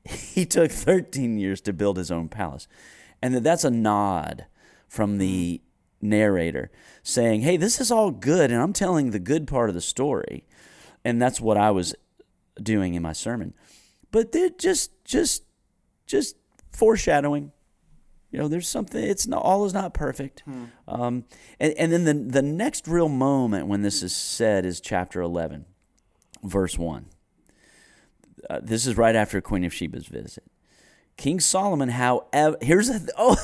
he 0.35 0.45
took 0.45 0.71
13 0.71 1.39
years 1.39 1.61
to 1.63 1.73
build 1.73 1.97
his 1.97 2.11
own 2.11 2.29
palace. 2.29 2.69
And 3.23 3.35
that 3.35 3.43
that's 3.43 3.65
a 3.65 3.71
nod 3.71 4.47
from 4.89 5.19
the 5.19 5.61
narrator 6.01 6.71
saying, 7.03 7.41
hey, 7.41 7.57
this 7.57 7.81
is 7.81 7.91
all 7.91 8.11
good, 8.11 8.51
and 8.51 8.61
I'm 8.61 8.73
telling 8.73 9.11
the 9.11 9.19
good 9.19 9.47
part 9.47 9.69
of 9.71 9.75
the 9.75 9.81
story. 9.81 10.45
And 11.05 11.21
that's 11.21 11.41
what 11.41 11.57
I 11.57 11.71
was 11.71 11.95
doing 12.63 12.95
in 12.95 13.03
my 13.03 13.13
sermon. 13.13 13.55
But 14.11 14.33
they're 14.33 14.51
just, 14.51 14.91
just, 15.05 15.45
just 16.07 16.37
foreshadowing. 16.71 17.53
You 18.31 18.41
know, 18.41 18.49
there's 18.49 18.69
something. 18.69 19.03
It's 19.03 19.27
not 19.27 19.43
all 19.43 19.65
is 19.65 19.73
not 19.73 19.95
perfect. 19.95 20.43
Um, 20.89 21.25
and 21.61 21.73
and 21.75 21.93
then 21.93 22.05
the 22.05 22.15
the 22.15 22.43
next 22.43 22.89
real 22.89 23.09
moment 23.09 23.69
when 23.69 23.83
this 23.83 24.03
is 24.03 24.15
said 24.15 24.67
is 24.67 24.81
chapter 24.81 25.21
11, 25.21 25.67
verse 26.43 26.77
one. 26.77 27.07
Uh, 28.49 28.61
this 28.63 28.87
is 28.87 28.97
right 28.97 29.17
after 29.17 29.41
Queen 29.41 29.65
of 29.65 29.73
Sheba's 29.73 30.07
visit. 30.07 30.45
King 31.17 31.41
Solomon, 31.41 31.91
however, 31.91 32.57
here's 32.61 32.89
a, 32.91 33.01
oh, 33.19 33.37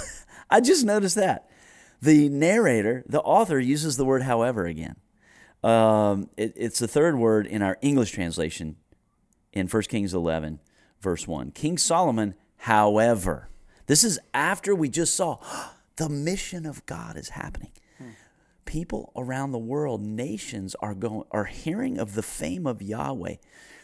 I 0.50 0.60
just 0.60 0.84
noticed 0.84 1.16
that 1.16 1.48
the 2.02 2.28
narrator, 2.28 3.04
the 3.06 3.20
author, 3.20 3.58
uses 3.58 3.96
the 3.96 4.04
word 4.04 4.22
"however" 4.22 4.66
again. 4.66 4.96
Um, 5.62 6.30
it, 6.36 6.54
it's 6.56 6.78
the 6.78 6.88
third 6.88 7.18
word 7.18 7.46
in 7.46 7.62
our 7.62 7.76
English 7.82 8.12
translation 8.12 8.76
in 9.52 9.66
1 9.66 9.82
Kings 9.84 10.14
11, 10.14 10.60
verse 11.00 11.28
1. 11.28 11.50
King 11.50 11.76
Solomon, 11.76 12.34
however, 12.58 13.50
this 13.86 14.02
is 14.02 14.18
after 14.32 14.74
we 14.74 14.88
just 14.88 15.14
saw 15.14 15.38
the 15.96 16.08
mission 16.08 16.64
of 16.64 16.84
God 16.86 17.16
is 17.16 17.30
happening. 17.30 17.72
People 18.64 19.12
around 19.16 19.50
the 19.50 19.58
world, 19.58 20.00
nations 20.00 20.76
are 20.80 20.94
going 20.94 21.24
are 21.32 21.46
hearing 21.46 21.98
of 21.98 22.14
the 22.14 22.22
fame 22.22 22.68
of 22.68 22.80
Yahweh. 22.80 23.34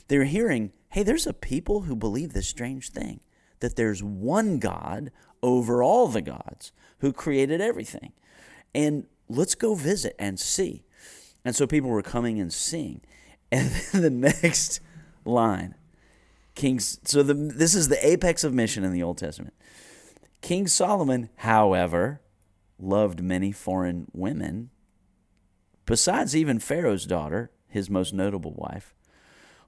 They're 0.08 0.25
hearing, 0.25 0.72
hey, 0.90 1.02
there's 1.02 1.26
a 1.26 1.32
people 1.32 1.82
who 1.82 1.96
believe 1.96 2.32
this 2.32 2.48
strange 2.48 2.90
thing 2.90 3.20
that 3.60 3.76
there's 3.76 4.02
one 4.02 4.58
God 4.58 5.10
over 5.42 5.82
all 5.82 6.08
the 6.08 6.22
gods 6.22 6.72
who 6.98 7.12
created 7.12 7.60
everything. 7.60 8.12
And 8.75 9.06
let's 9.28 9.54
go 9.54 9.75
visit 9.75 10.14
and 10.18 10.38
see. 10.38 10.84
And 11.44 11.54
so 11.54 11.66
people 11.66 11.90
were 11.90 12.02
coming 12.02 12.40
and 12.40 12.52
seeing. 12.52 13.00
And 13.52 13.70
then 13.70 14.02
the 14.02 14.10
next 14.10 14.80
line, 15.25 15.76
Kings. 16.56 16.98
So 17.04 17.22
the, 17.22 17.32
this 17.32 17.76
is 17.76 17.86
the 17.86 18.04
apex 18.04 18.42
of 18.42 18.52
mission 18.52 18.82
in 18.82 18.92
the 18.92 19.04
Old 19.04 19.18
Testament. 19.18 19.54
King 20.40 20.66
Solomon, 20.66 21.30
however, 21.36 22.20
loved 22.76 23.22
many 23.22 23.52
foreign 23.52 24.06
women, 24.12 24.70
besides 25.84 26.34
even 26.34 26.58
Pharaoh's 26.58 27.06
daughter, 27.06 27.52
his 27.68 27.88
most 27.88 28.12
notable 28.12 28.52
wife. 28.56 28.96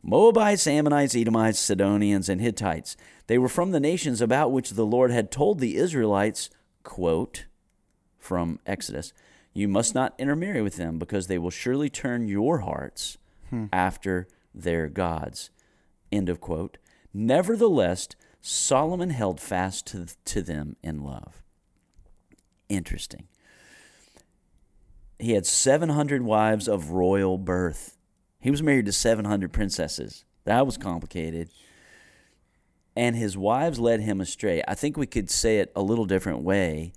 Moabites, 0.03 0.67
Ammonites, 0.67 1.15
Edomites, 1.15 1.59
Sidonians, 1.59 2.29
and 2.29 2.41
Hittites. 2.41 2.97
They 3.27 3.39
were 3.39 3.49
from 3.49 3.73
the 3.73 3.81
nations 3.81 4.21
about 4.21 4.53
which 4.53 4.71
the 4.71 4.87
Lord 4.87 5.11
had 5.11 5.31
told 5.31 5.59
the 5.59 5.77
Israelites, 5.77 6.51
quote, 6.83 7.47
from 8.19 8.61
Exodus, 8.67 9.13
You 9.53 9.69
must 9.69 9.95
not 9.95 10.15
intermarry 10.19 10.63
with 10.63 10.77
them, 10.77 10.99
because 10.99 11.27
they 11.27 11.39
will 11.39 11.51
surely 11.51 11.91
turn 11.91 12.29
your 12.29 12.59
hearts 12.59 13.19
hmm. 13.51 13.67
after 13.73 14.29
their 14.55 14.89
gods. 14.89 15.51
End 16.11 16.29
of 16.29 16.41
quote. 16.41 16.79
Nevertheless, 17.13 18.09
Solomon 18.41 19.11
held 19.11 19.41
fast 19.41 19.87
to, 19.89 20.07
to 20.25 20.43
them 20.43 20.77
in 20.83 21.03
love. 21.03 21.43
Interesting. 22.69 23.29
He 25.19 25.33
had 25.33 25.47
700 25.47 26.23
wives 26.23 26.69
of 26.69 26.91
royal 26.91 27.39
birth. 27.39 27.98
He 28.41 28.51
was 28.51 28.63
married 28.63 28.87
to 28.87 28.93
700 28.93 29.53
princesses. 29.53 30.25
That 30.45 30.65
was 30.65 30.77
complicated. 30.77 31.51
And 32.97 33.17
his 33.17 33.37
wives 33.37 33.79
led 33.79 34.01
him 34.01 34.21
astray. 34.21 34.63
I 34.67 34.75
think 34.75 34.97
we 34.97 35.07
could 35.07 35.31
say 35.31 35.59
it 35.59 35.73
a 35.77 35.83
little 35.83 36.05
different 36.05 36.43
way. 36.43 36.93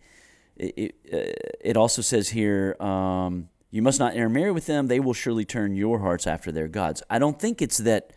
It, 0.55 0.73
it, 0.77 0.95
uh, 1.11 1.57
it 1.61 1.77
also 1.77 2.01
says 2.01 2.29
here, 2.29 2.75
um, 2.79 3.49
you 3.71 3.81
must 3.81 3.99
not 3.99 4.15
intermarry 4.15 4.51
with 4.51 4.65
them. 4.65 4.87
They 4.87 4.99
will 4.99 5.13
surely 5.13 5.45
turn 5.45 5.75
your 5.75 5.99
hearts 5.99 6.27
after 6.27 6.51
their 6.51 6.67
gods. 6.67 7.01
I 7.09 7.19
don't 7.19 7.39
think 7.39 7.61
it's 7.61 7.77
that 7.77 8.11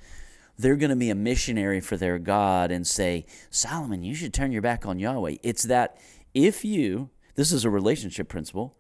they're 0.59 0.77
going 0.77 0.91
to 0.91 0.97
be 0.97 1.11
a 1.11 1.15
missionary 1.15 1.81
for 1.81 1.97
their 1.97 2.19
God 2.19 2.71
and 2.71 2.87
say, 2.87 3.27
Solomon, 3.51 4.03
you 4.03 4.15
should 4.15 4.35
turn 4.35 4.53
your 4.53 4.63
back 4.63 4.87
on 4.87 4.99
Yahweh. 4.99 5.37
It's 5.43 5.65
that 5.65 5.99
if 6.33 6.65
you, 6.65 7.11
this 7.35 7.53
is 7.53 7.65
a 7.65 7.71
relationship 7.71 8.29
principle, 8.29 8.77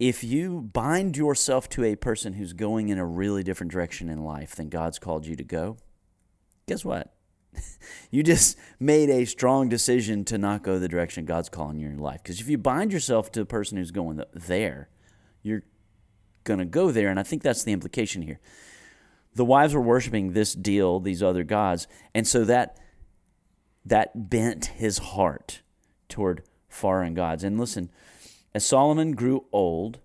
if 0.00 0.24
you 0.24 0.62
bind 0.62 1.14
yourself 1.18 1.68
to 1.68 1.84
a 1.84 1.94
person 1.94 2.32
who's 2.32 2.54
going 2.54 2.88
in 2.88 2.98
a 2.98 3.04
really 3.04 3.42
different 3.42 3.70
direction 3.70 4.08
in 4.08 4.24
life 4.24 4.56
than 4.56 4.70
God's 4.70 4.98
called 4.98 5.26
you 5.26 5.36
to 5.36 5.44
go, 5.44 5.76
guess 6.66 6.86
what? 6.86 7.12
you 8.10 8.22
just 8.22 8.56
made 8.78 9.10
a 9.10 9.26
strong 9.26 9.68
decision 9.68 10.24
to 10.24 10.38
not 10.38 10.62
go 10.62 10.78
the 10.78 10.88
direction 10.88 11.26
God's 11.26 11.50
calling 11.50 11.78
you 11.78 11.86
in 11.86 11.96
your 11.96 12.00
life. 12.00 12.22
Because 12.22 12.40
if 12.40 12.48
you 12.48 12.56
bind 12.56 12.94
yourself 12.94 13.30
to 13.32 13.42
a 13.42 13.44
person 13.44 13.76
who's 13.76 13.90
going 13.90 14.22
there, 14.32 14.88
you're 15.42 15.64
going 16.44 16.60
to 16.60 16.64
go 16.64 16.90
there. 16.90 17.10
And 17.10 17.20
I 17.20 17.22
think 17.22 17.42
that's 17.42 17.62
the 17.62 17.72
implication 17.72 18.22
here. 18.22 18.40
The 19.34 19.44
wives 19.44 19.74
were 19.74 19.82
worshiping 19.82 20.32
this 20.32 20.54
deal, 20.54 20.98
these 20.98 21.22
other 21.22 21.44
gods, 21.44 21.86
and 22.14 22.26
so 22.26 22.44
that 22.44 22.78
that 23.84 24.30
bent 24.30 24.66
his 24.66 24.98
heart 24.98 25.60
toward 26.08 26.42
foreign 26.68 27.14
gods. 27.14 27.44
And 27.44 27.58
listen, 27.58 27.90
as 28.54 28.64
Solomon 28.64 29.12
grew 29.12 29.46
old, 29.52 29.98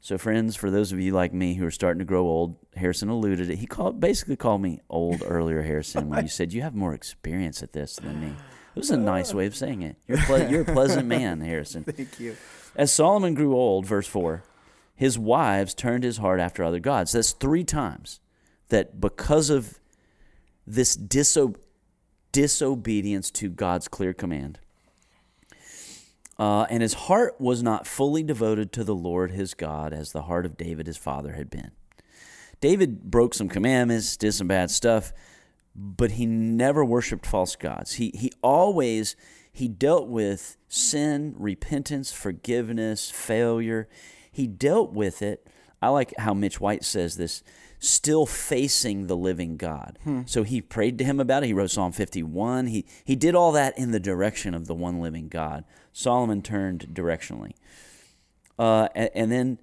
so 0.00 0.16
friends, 0.16 0.54
for 0.56 0.70
those 0.70 0.92
of 0.92 1.00
you 1.00 1.12
like 1.12 1.34
me 1.34 1.54
who 1.54 1.66
are 1.66 1.70
starting 1.70 1.98
to 1.98 2.04
grow 2.04 2.26
old, 2.26 2.56
Harrison 2.76 3.08
alluded 3.08 3.50
it. 3.50 3.58
He 3.58 3.66
called 3.66 4.00
basically 4.00 4.36
called 4.36 4.62
me 4.62 4.80
old 4.88 5.22
earlier, 5.24 5.62
Harrison, 5.62 6.08
when 6.08 6.22
you 6.22 6.28
said 6.28 6.52
you 6.52 6.62
have 6.62 6.74
more 6.74 6.94
experience 6.94 7.62
at 7.62 7.72
this 7.72 7.96
than 7.96 8.20
me. 8.20 8.28
It 8.28 8.78
was 8.78 8.90
a 8.90 8.96
nice 8.96 9.32
way 9.32 9.46
of 9.46 9.56
saying 9.56 9.82
it. 9.82 9.96
You're, 10.06 10.18
ple- 10.18 10.50
you're 10.50 10.60
a 10.60 10.64
pleasant 10.64 11.08
man, 11.08 11.40
Harrison. 11.40 11.84
Thank 11.88 12.20
you. 12.20 12.36
As 12.76 12.92
Solomon 12.92 13.32
grew 13.34 13.54
old, 13.56 13.86
verse 13.86 14.06
4, 14.06 14.44
his 14.94 15.18
wives 15.18 15.74
turned 15.74 16.04
his 16.04 16.18
heart 16.18 16.40
after 16.40 16.62
other 16.62 16.78
gods. 16.78 17.12
That's 17.12 17.32
three 17.32 17.64
times 17.64 18.20
that 18.68 19.00
because 19.00 19.50
of 19.50 19.78
this 20.66 20.96
diso- 20.96 21.56
disobedience 22.32 23.30
to 23.32 23.48
God's 23.48 23.88
clear 23.88 24.12
command, 24.12 24.58
uh, 26.38 26.66
and 26.68 26.82
his 26.82 26.94
heart 26.94 27.40
was 27.40 27.62
not 27.62 27.86
fully 27.86 28.22
devoted 28.22 28.72
to 28.72 28.84
the 28.84 28.94
Lord 28.94 29.30
his 29.30 29.54
God 29.54 29.92
as 29.92 30.12
the 30.12 30.22
heart 30.22 30.44
of 30.46 30.56
David 30.56 30.86
his 30.86 30.96
father 30.96 31.32
had 31.32 31.48
been. 31.50 31.72
David 32.60 33.10
broke 33.10 33.34
some 33.34 33.48
commandments, 33.48 34.16
did 34.16 34.32
some 34.32 34.48
bad 34.48 34.70
stuff, 34.70 35.12
but 35.74 36.12
he 36.12 36.26
never 36.26 36.84
worshiped 36.84 37.26
false 37.26 37.56
gods. 37.56 37.94
He, 37.94 38.10
he 38.14 38.32
always 38.42 39.16
He 39.56 39.68
dealt 39.68 40.08
with 40.08 40.58
sin, 40.68 41.34
repentance, 41.38 42.12
forgiveness, 42.12 43.10
failure. 43.10 43.88
He 44.30 44.46
dealt 44.46 44.92
with 44.92 45.22
it. 45.22 45.46
I 45.80 45.88
like 45.88 46.12
how 46.18 46.34
Mitch 46.34 46.60
White 46.60 46.84
says 46.84 47.16
this 47.16 47.42
still 47.78 48.26
facing 48.26 49.06
the 49.06 49.16
living 49.16 49.56
God. 49.56 49.98
Hmm. 50.04 50.22
So 50.26 50.42
he 50.42 50.60
prayed 50.60 50.98
to 50.98 51.04
him 51.04 51.20
about 51.20 51.42
it. 51.42 51.46
He 51.46 51.52
wrote 51.52 51.70
Psalm 51.70 51.92
51. 51.92 52.66
He, 52.68 52.86
he 53.04 53.16
did 53.16 53.34
all 53.34 53.52
that 53.52 53.76
in 53.78 53.90
the 53.90 54.00
direction 54.00 54.54
of 54.54 54.66
the 54.66 54.74
one 54.74 55.00
living 55.00 55.28
God. 55.28 55.64
Solomon 55.92 56.42
turned 56.42 56.88
directionally. 56.92 57.52
Uh, 58.58 58.88
and, 58.94 59.10
and 59.14 59.32
then 59.32 59.58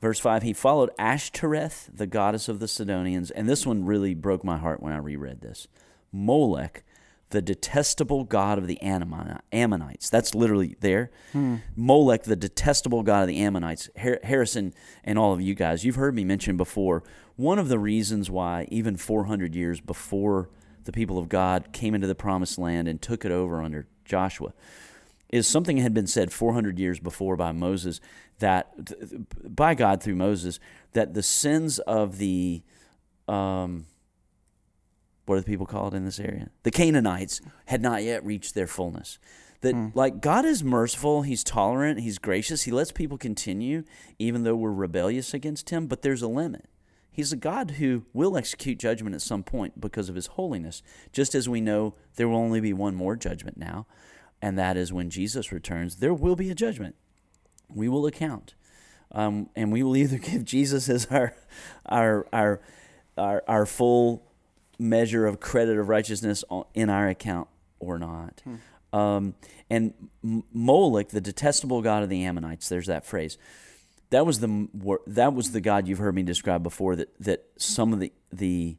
verse 0.00 0.20
5 0.20 0.42
he 0.42 0.52
followed 0.52 0.90
Ashtoreth, 0.98 1.90
the 1.92 2.06
goddess 2.06 2.48
of 2.48 2.60
the 2.60 2.68
Sidonians. 2.68 3.30
And 3.30 3.48
this 3.48 3.66
one 3.66 3.84
really 3.84 4.14
broke 4.14 4.44
my 4.44 4.58
heart 4.58 4.82
when 4.82 4.92
I 4.92 4.98
reread 4.98 5.40
this. 5.40 5.66
Molech, 6.12 6.84
the 7.30 7.42
detestable 7.42 8.24
god 8.24 8.58
of 8.58 8.66
the 8.66 8.80
Ammonites. 8.82 10.08
That's 10.10 10.34
literally 10.34 10.76
there. 10.80 11.10
Hmm. 11.32 11.56
Molech, 11.74 12.22
the 12.22 12.36
detestable 12.36 13.02
god 13.02 13.22
of 13.22 13.28
the 13.28 13.40
Ammonites. 13.40 13.90
Harrison 13.96 14.72
and 15.02 15.18
all 15.18 15.32
of 15.32 15.40
you 15.40 15.54
guys, 15.54 15.84
you've 15.84 15.96
heard 15.96 16.14
me 16.14 16.24
mention 16.24 16.56
before 16.56 17.02
one 17.34 17.58
of 17.58 17.68
the 17.68 17.78
reasons 17.78 18.30
why, 18.30 18.66
even 18.70 18.96
400 18.96 19.54
years 19.54 19.80
before 19.80 20.50
the 20.84 20.92
people 20.92 21.18
of 21.18 21.28
God 21.28 21.72
came 21.72 21.94
into 21.94 22.06
the 22.06 22.14
promised 22.14 22.58
land 22.58 22.88
and 22.88 23.02
took 23.02 23.24
it 23.24 23.32
over 23.32 23.60
under 23.60 23.86
Joshua, 24.04 24.52
is 25.28 25.46
something 25.46 25.78
had 25.78 25.92
been 25.92 26.06
said 26.06 26.32
400 26.32 26.78
years 26.78 27.00
before 27.00 27.36
by 27.36 27.50
Moses 27.52 28.00
that 28.38 28.72
by 29.44 29.74
God 29.74 30.02
through 30.02 30.14
Moses 30.14 30.60
that 30.92 31.14
the 31.14 31.22
sins 31.22 31.78
of 31.80 32.18
the 32.18 32.62
um, 33.26 33.86
what 35.26 35.36
are 35.36 35.40
the 35.40 35.46
people 35.46 35.66
called 35.66 35.94
in 35.94 36.04
this 36.04 36.20
area? 36.20 36.50
The 36.62 36.70
Canaanites 36.70 37.40
had 37.66 37.82
not 37.82 38.02
yet 38.02 38.24
reached 38.24 38.54
their 38.54 38.66
fullness. 38.66 39.18
That 39.60 39.74
hmm. 39.74 39.88
like 39.94 40.20
God 40.20 40.44
is 40.44 40.62
merciful, 40.62 41.22
He's 41.22 41.42
tolerant, 41.42 42.00
He's 42.00 42.18
gracious. 42.18 42.62
He 42.62 42.70
lets 42.70 42.92
people 42.92 43.18
continue 43.18 43.84
even 44.18 44.44
though 44.44 44.56
we're 44.56 44.72
rebellious 44.72 45.34
against 45.34 45.70
Him, 45.70 45.86
but 45.86 46.02
there's 46.02 46.22
a 46.22 46.28
limit. 46.28 46.66
He's 47.10 47.32
a 47.32 47.36
God 47.36 47.72
who 47.72 48.04
will 48.12 48.36
execute 48.36 48.78
judgment 48.78 49.14
at 49.14 49.22
some 49.22 49.42
point 49.42 49.80
because 49.80 50.08
of 50.08 50.14
His 50.14 50.26
holiness. 50.26 50.82
Just 51.12 51.34
as 51.34 51.48
we 51.48 51.60
know 51.60 51.94
there 52.16 52.28
will 52.28 52.36
only 52.36 52.60
be 52.60 52.72
one 52.72 52.94
more 52.94 53.16
judgment 53.16 53.56
now, 53.56 53.86
and 54.40 54.58
that 54.58 54.76
is 54.76 54.92
when 54.92 55.10
Jesus 55.10 55.50
returns. 55.50 55.96
There 55.96 56.14
will 56.14 56.36
be 56.36 56.50
a 56.50 56.54
judgment. 56.54 56.94
We 57.74 57.88
will 57.88 58.06
account, 58.06 58.54
um, 59.12 59.48
and 59.56 59.72
we 59.72 59.82
will 59.82 59.96
either 59.96 60.18
give 60.18 60.44
Jesus 60.44 60.88
as 60.88 61.06
our 61.06 61.34
our 61.86 62.26
our 62.32 62.60
our, 63.16 63.42
our 63.48 63.66
full 63.66 64.25
measure 64.78 65.26
of 65.26 65.40
credit 65.40 65.78
of 65.78 65.88
righteousness 65.88 66.44
in 66.74 66.90
our 66.90 67.08
account 67.08 67.48
or 67.78 67.98
not. 67.98 68.42
Hmm. 68.44 68.96
Um, 68.96 69.34
and 69.68 69.94
Moloch, 70.22 71.08
the 71.08 71.20
detestable 71.20 71.82
god 71.82 72.02
of 72.02 72.08
the 72.08 72.24
Ammonites, 72.24 72.68
there's 72.68 72.86
that 72.86 73.04
phrase. 73.04 73.36
That 74.10 74.24
was 74.24 74.40
the 74.40 74.68
that 75.06 75.34
was 75.34 75.50
the 75.50 75.60
god 75.60 75.88
you've 75.88 75.98
heard 75.98 76.14
me 76.14 76.22
describe 76.22 76.62
before. 76.62 76.96
That 76.96 77.08
that 77.20 77.44
some 77.56 77.92
of 77.92 78.00
the 78.00 78.12
the 78.32 78.76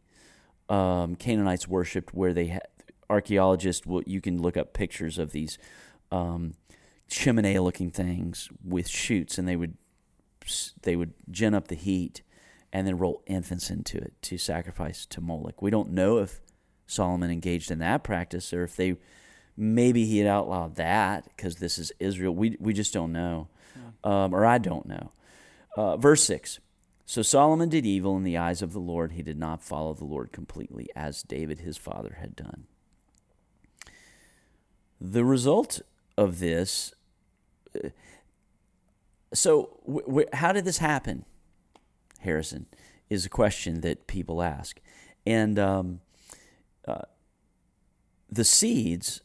um, 0.70 1.16
Canaanites 1.16 1.68
worshipped, 1.68 2.14
where 2.14 2.34
they 2.34 2.48
had 2.48 2.68
archaeologists. 3.10 3.86
You 4.06 4.22
can 4.22 4.42
look 4.42 4.56
up 4.58 4.74
pictures 4.74 5.18
of 5.18 5.32
these 5.32 5.58
um, 6.12 6.54
chimney-looking 7.10 7.92
things 7.92 8.50
with 8.64 8.88
shoots, 8.88 9.38
and 9.38 9.48
they 9.48 9.58
would 9.58 9.76
they 10.84 10.96
would 10.96 11.14
gin 11.30 11.54
up 11.54 11.68
the 11.68 11.76
heat 11.76 12.22
and 12.74 12.86
then 12.86 12.98
roll 12.98 13.22
infants 13.26 13.70
into 13.70 13.98
it 13.98 14.14
to 14.24 14.38
sacrifice 14.38 15.06
to 15.08 15.22
Moloch. 15.22 15.62
We 15.62 15.72
don't 15.72 15.92
know 15.92 16.20
if 16.20 16.42
Solomon 16.86 17.32
engaged 17.32 17.72
in 17.72 17.80
that 17.80 18.04
practice 18.04 18.54
or 18.54 18.64
if 18.64 18.76
they 18.76 18.98
maybe 19.56 20.06
he 20.06 20.20
had 20.20 20.28
outlawed 20.28 20.76
that 20.76 21.26
because 21.36 21.56
this 21.56 21.78
is 21.78 21.92
Israel. 22.00 22.34
We 22.34 22.58
we 22.60 22.74
just 22.74 22.94
don't 22.94 23.12
know, 23.12 23.48
yeah. 23.76 24.24
um, 24.24 24.34
or 24.34 24.46
I 24.46 24.58
don't 24.58 24.86
know. 24.86 25.12
Uh, 25.76 25.98
verse 25.98 26.24
six. 26.24 26.60
So 27.06 27.22
Solomon 27.22 27.70
did 27.70 27.86
evil 27.86 28.18
in 28.18 28.24
the 28.24 28.38
eyes 28.38 28.62
of 28.62 28.74
the 28.74 28.80
Lord. 28.80 29.14
He 29.14 29.22
did 29.22 29.38
not 29.38 29.64
follow 29.64 29.94
the 29.94 30.04
Lord 30.04 30.34
completely, 30.34 30.90
as 30.94 31.24
David 31.24 31.60
his 31.60 31.78
father 31.78 32.18
had 32.20 32.36
done. 32.36 32.66
The 35.00 35.24
result 35.24 35.82
of 36.18 36.40
this. 36.40 36.94
Uh, 37.74 37.90
so, 39.34 39.80
w- 39.86 40.06
w- 40.06 40.28
how 40.34 40.52
did 40.52 40.66
this 40.66 40.80
happen? 40.80 41.26
Harrison, 42.28 42.68
is 43.10 43.26
a 43.26 43.30
question 43.30 43.82
that 43.82 44.06
people 44.06 44.42
ask. 44.44 44.80
And 45.26 45.58
um, 45.58 46.02
uh, 46.88 47.08
the 48.30 48.44
seeds 48.44 49.22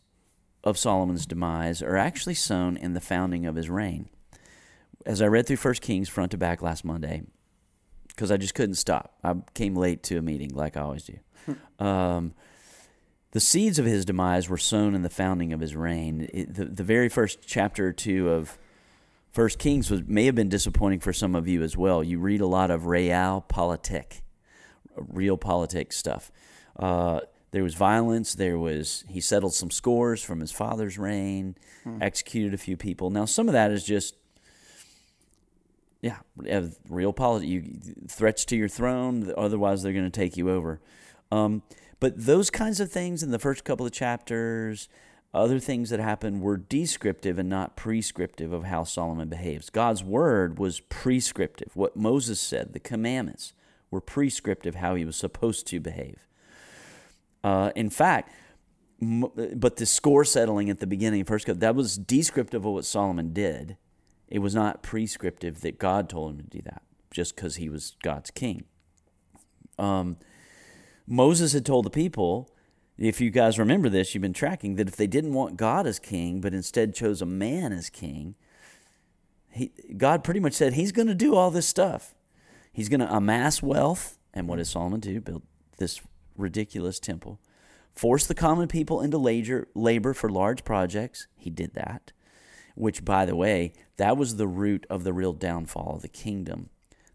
of 0.65 0.79
Solomon's 0.79 1.27
demise 1.27 1.83
are 1.83 1.97
actually 1.97 2.35
sown 2.35 2.77
in 2.77 2.95
the 2.95 3.01
founding 3.01 3.45
of 3.45 3.57
his 3.57 3.69
reign. 3.69 4.09
As 5.05 5.21
I 5.21 5.27
read 5.27 5.47
through 5.47 5.57
First 5.57 5.83
Kings 5.83 6.09
front 6.09 6.31
to 6.31 6.39
back 6.39 6.63
last 6.63 6.85
Monday, 6.85 7.23
because 8.09 8.31
I 8.31 8.37
just 8.37 8.55
couldn't 8.55 8.77
stop. 8.77 9.17
I 9.25 9.35
came 9.55 9.75
late 9.75 10.03
to 10.05 10.19
a 10.19 10.23
meeting 10.23 10.51
like 10.55 10.77
I 10.77 10.83
always 10.83 11.05
do. 11.05 11.19
Um, 11.79 12.35
the 13.33 13.41
seeds 13.41 13.81
of 13.81 13.87
his 13.87 14.05
demise 14.05 14.49
were 14.49 14.59
sown 14.59 14.95
in 14.95 15.03
the 15.03 15.11
founding 15.11 15.53
of 15.53 15.59
his 15.61 15.75
reign. 15.75 16.29
It, 16.33 16.55
the, 16.55 16.67
the 16.67 16.85
very 16.85 17.09
first 17.09 17.41
chapter 17.45 17.89
or 17.89 17.93
two 17.93 18.31
of 18.31 18.57
First 19.33 19.59
Kings 19.59 19.91
was 19.91 20.03
may 20.07 20.27
have 20.27 20.35
been 20.35 20.51
disappointing 20.51 21.01
for 21.01 21.13
some 21.13 21.35
of 21.35 21.49
you 21.49 21.63
as 21.63 21.77
well. 21.77 22.05
You 22.05 22.19
read 22.19 22.41
a 22.41 22.47
lot 22.47 22.71
of 22.71 22.87
real 22.87 23.45
realpolitik, 23.51 24.21
real 24.97 25.39
politics 25.39 25.97
stuff. 25.97 26.31
Uh, 26.79 27.21
there 27.51 27.63
was 27.63 27.75
violence. 27.75 28.35
There 28.35 28.59
was 28.59 29.05
he 29.09 29.21
settled 29.21 29.55
some 29.55 29.71
scores 29.71 30.23
from 30.23 30.41
his 30.41 30.53
father's 30.53 30.99
reign, 30.99 31.57
hmm. 31.85 32.03
executed 32.03 32.53
a 32.53 32.59
few 32.59 32.77
people. 32.77 33.11
Now 33.11 33.25
some 33.25 33.49
of 33.49 33.53
that 33.55 33.71
is 33.71 33.85
just 33.85 34.17
yeah, 36.03 36.19
real 36.89 37.13
politics. 37.13 37.49
You 37.49 37.63
threats 38.09 38.45
to 38.47 38.57
your 38.57 38.69
throne. 38.69 39.33
Otherwise, 39.37 39.83
they're 39.83 39.93
going 39.93 40.05
to 40.05 40.11
take 40.11 40.37
you 40.37 40.51
over. 40.51 40.81
Um, 41.31 41.63
but 42.01 42.27
those 42.27 42.51
kinds 42.51 42.81
of 42.81 42.91
things 42.91 43.23
in 43.23 43.31
the 43.31 43.39
first 43.39 43.63
couple 43.63 43.87
of 43.87 43.93
chapters, 43.93 44.89
other 45.35 45.59
things 45.59 45.91
that 45.91 46.01
happened 46.01 46.43
were 46.43 46.59
descriptive 46.59 47.39
and 47.39 47.49
not 47.49 47.77
prescriptive 47.77 48.53
of 48.53 48.65
how 48.65 48.85
Solomon 48.85 49.29
behaves. 49.29 49.71
God's 49.71 50.05
word 50.05 50.59
was 50.59 50.81
prescriptive. 50.81 51.75
What 51.75 51.97
Moses 51.97 52.39
said, 52.39 52.73
the 52.73 52.81
commandments, 52.81 53.55
were 53.91 54.01
prescriptive 54.01 54.77
how 54.77 54.95
he 54.95 55.05
was 55.05 55.17
supposed 55.17 55.67
to 55.69 55.81
behave. 55.81 56.27
Uh, 57.43 57.71
in 57.75 57.89
fact, 57.91 58.31
but 59.01 59.77
the 59.77 59.87
score 59.87 60.25
settling 60.25 60.71
at 60.71 60.81
the 60.81 60.87
beginning, 60.87 61.23
of 61.23 61.27
first 61.27 61.47
that 61.47 61.75
was 61.75 61.97
descriptive 61.97 62.65
of 62.65 62.73
what 62.73 62.85
Solomon 62.85 63.33
did. 63.33 63.77
It 64.29 64.39
was 64.39 64.55
not 64.55 64.83
prescriptive 64.83 65.61
that 65.63 65.79
God 65.79 66.09
told 66.09 66.33
him 66.33 66.39
to 66.39 66.47
do 66.47 66.63
that, 66.63 66.83
just 67.11 67.35
because 67.35 67.57
he 67.57 67.69
was 67.69 67.97
God's 68.03 68.31
king. 68.31 68.65
Um, 69.79 70.19
Moses 71.07 71.53
had 71.53 71.67
told 71.67 71.85
the 71.85 71.91
people 71.91 72.49
if 73.05 73.21
you 73.21 73.31
guys 73.31 73.59
remember 73.59 73.89
this, 73.89 74.15
you've 74.15 74.23
been 74.23 74.33
tracking 74.33 74.77
that 74.77 74.89
if 74.89 74.97
they 74.97 75.07
didn't 75.07 75.33
want 75.33 75.57
God 75.57 75.87
as 75.87 75.99
king, 75.99 76.41
but 76.41 76.55
instead 76.55 76.95
chose 76.95 77.21
a 77.21 77.27
man 77.27 77.73
as 77.73 77.91
king, 77.91 78.37
he, 79.51 79.73
God 79.97 80.25
pretty 80.25 80.41
much 80.41 80.55
said 80.55 80.75
he's 80.75 80.93
going 80.93 81.09
to 81.09 81.15
do 81.15 81.35
all 81.35 81.51
this 81.51 81.67
stuff. 81.67 82.15
He's 82.73 82.89
going 82.89 83.01
to 83.01 83.15
amass 83.15 83.63
wealth. 83.63 84.19
And 84.33 84.49
what 84.49 84.57
does 84.57 84.71
Solomon 84.71 85.01
do? 85.01 85.21
Build 85.21 85.43
this 85.79 86.01
ridiculous 86.37 86.99
temple. 86.99 87.39
Force 87.93 88.27
the 88.27 88.35
common 88.35 88.69
people 88.69 89.01
into 89.01 89.19
labor, 89.19 89.69
labor 89.75 90.15
for 90.15 90.31
large 90.31 90.65
projects. 90.65 91.27
He 91.37 91.51
did 91.51 91.75
that. 91.75 92.13
Which, 92.75 93.05
by 93.05 93.27
the 93.27 93.37
way, 93.37 93.75
that 93.99 94.17
was 94.17 94.37
the 94.37 94.47
root 94.47 94.87
of 94.89 95.05
the 95.05 95.13
real 95.13 95.35
downfall 95.35 95.97
of 95.97 96.03
the 96.03 96.09
kingdom, 96.09 96.71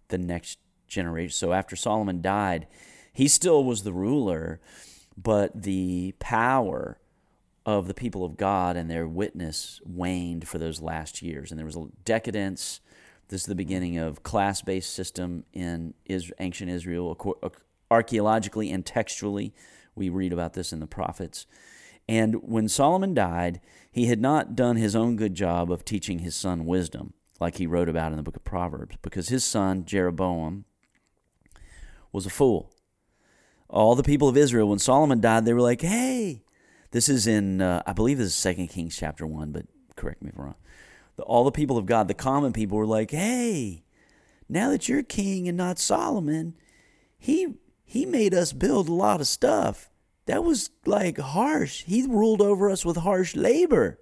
the 0.10 0.20
next 0.20 0.60
generation. 0.88 1.32
So 1.32 1.54
after 1.54 1.76
Solomon 1.76 2.22
died, 2.22 2.68
he 3.12 3.28
still 3.28 3.64
was 3.64 3.82
the 3.82 3.94
ruler 3.94 4.60
but 5.18 5.64
the 5.64 6.14
power 6.20 7.00
of 7.66 7.88
the 7.88 7.94
people 7.94 8.24
of 8.24 8.38
God 8.38 8.78
and 8.78 8.90
their 8.90 9.08
witness 9.08 9.82
waned 9.84 10.48
for 10.48 10.58
those 10.58 10.82
last 10.82 11.22
years, 11.22 11.52
and 11.52 11.60
there 11.60 11.66
was 11.66 11.76
a 11.76 11.88
decadence. 12.06 12.80
This 13.28 13.42
is 13.42 13.48
the 13.48 13.56
beginning 13.56 13.98
of 13.98 14.24
class-based 14.24 14.94
system 14.94 15.44
in 15.52 15.94
ancient 16.40 16.70
Israel, 16.70 17.18
archaeologically 17.92 18.72
and 18.72 18.86
textually. 18.86 19.54
We 19.96 20.08
read 20.08 20.32
about 20.32 20.54
this 20.54 20.72
in 20.72 20.80
the 20.80 20.88
prophets. 20.88 21.46
And 22.08 22.36
when 22.36 22.70
Solomon 22.70 23.14
died, 23.14 23.60
he 23.92 24.06
had 24.06 24.22
not 24.22 24.56
done 24.56 24.78
his 24.78 24.96
own 24.96 25.18
good 25.18 25.36
job 25.36 25.70
of 25.70 25.84
teaching 25.84 26.20
his 26.20 26.38
son 26.38 26.66
wisdom, 26.66 27.14
like 27.42 27.58
he 27.58 27.68
wrote 27.68 27.90
about 27.90 28.12
in 28.12 28.18
the 28.18 28.24
book 28.24 28.38
of 28.38 28.46
Proverbs, 28.46 28.96
because 29.02 29.28
his 29.28 29.44
son, 29.44 29.84
Jeroboam, 29.84 30.64
was 32.14 32.26
a 32.26 32.30
fool 32.30 32.72
all 33.70 33.96
the 33.96 34.04
people 34.04 34.28
of 34.28 34.38
Israel, 34.38 34.70
when 34.70 34.80
Solomon 34.80 35.20
died, 35.20 35.46
they 35.46 35.54
were 35.54 35.62
like, 35.62 35.82
hey, 35.82 36.44
this 36.92 37.10
is 37.10 37.28
in, 37.28 37.62
uh, 37.62 37.84
I 37.86 37.94
believe 37.94 38.18
this 38.18 38.28
is 38.28 38.36
Second 38.36 38.68
Kings 38.68 38.98
chapter 38.98 39.26
1, 39.28 39.52
but 39.52 39.66
correct 39.96 40.22
me 40.22 40.30
if 40.30 40.38
I'm 40.38 40.46
wrong. 40.46 40.56
All 41.20 41.44
the 41.44 41.52
people 41.52 41.78
of 41.78 41.86
God, 41.86 42.08
the 42.08 42.14
common 42.14 42.54
people, 42.54 42.78
were 42.78 42.86
like, 42.86 43.12
hey, 43.12 43.84
now 44.48 44.70
that 44.70 44.88
you're 44.88 45.04
king 45.04 45.48
and 45.48 45.58
not 45.58 45.80
Solomon, 45.80 46.56
he 47.18 47.56
he 47.84 48.06
made 48.06 48.34
us 48.34 48.54
build 48.54 48.88
a 48.88 48.94
lot 48.94 49.20
of 49.22 49.28
stuff. 49.28 49.90
That 50.28 50.44
was 50.44 50.70
like 50.86 51.18
harsh. 51.18 51.84
He 51.86 52.06
ruled 52.06 52.42
over 52.42 52.70
us 52.70 52.86
with 52.86 52.98
harsh 52.98 53.36
labor. 53.36 54.00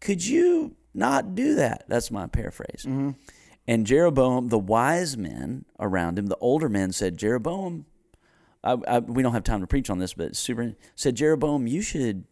Could 0.00 0.24
you 0.24 0.76
not 0.94 1.34
do 1.34 1.54
that? 1.56 1.84
That's 1.88 2.10
my 2.10 2.26
paraphrase. 2.26 2.84
And 3.66 3.86
Jeroboam, 3.86 4.48
the 4.48 4.58
wise 4.58 5.16
men 5.16 5.64
around 5.80 6.18
him, 6.18 6.26
the 6.26 6.36
older 6.36 6.68
men 6.68 6.92
said, 6.92 7.16
Jeroboam, 7.18 7.86
I, 8.64 8.76
I, 8.86 8.98
we 8.98 9.22
don't 9.22 9.32
have 9.32 9.44
time 9.44 9.60
to 9.60 9.66
preach 9.66 9.90
on 9.90 9.98
this, 9.98 10.14
but 10.14 10.36
super 10.36 10.74
said 10.94 11.14
Jeroboam, 11.14 11.66
you 11.66 11.80
should, 11.82 12.24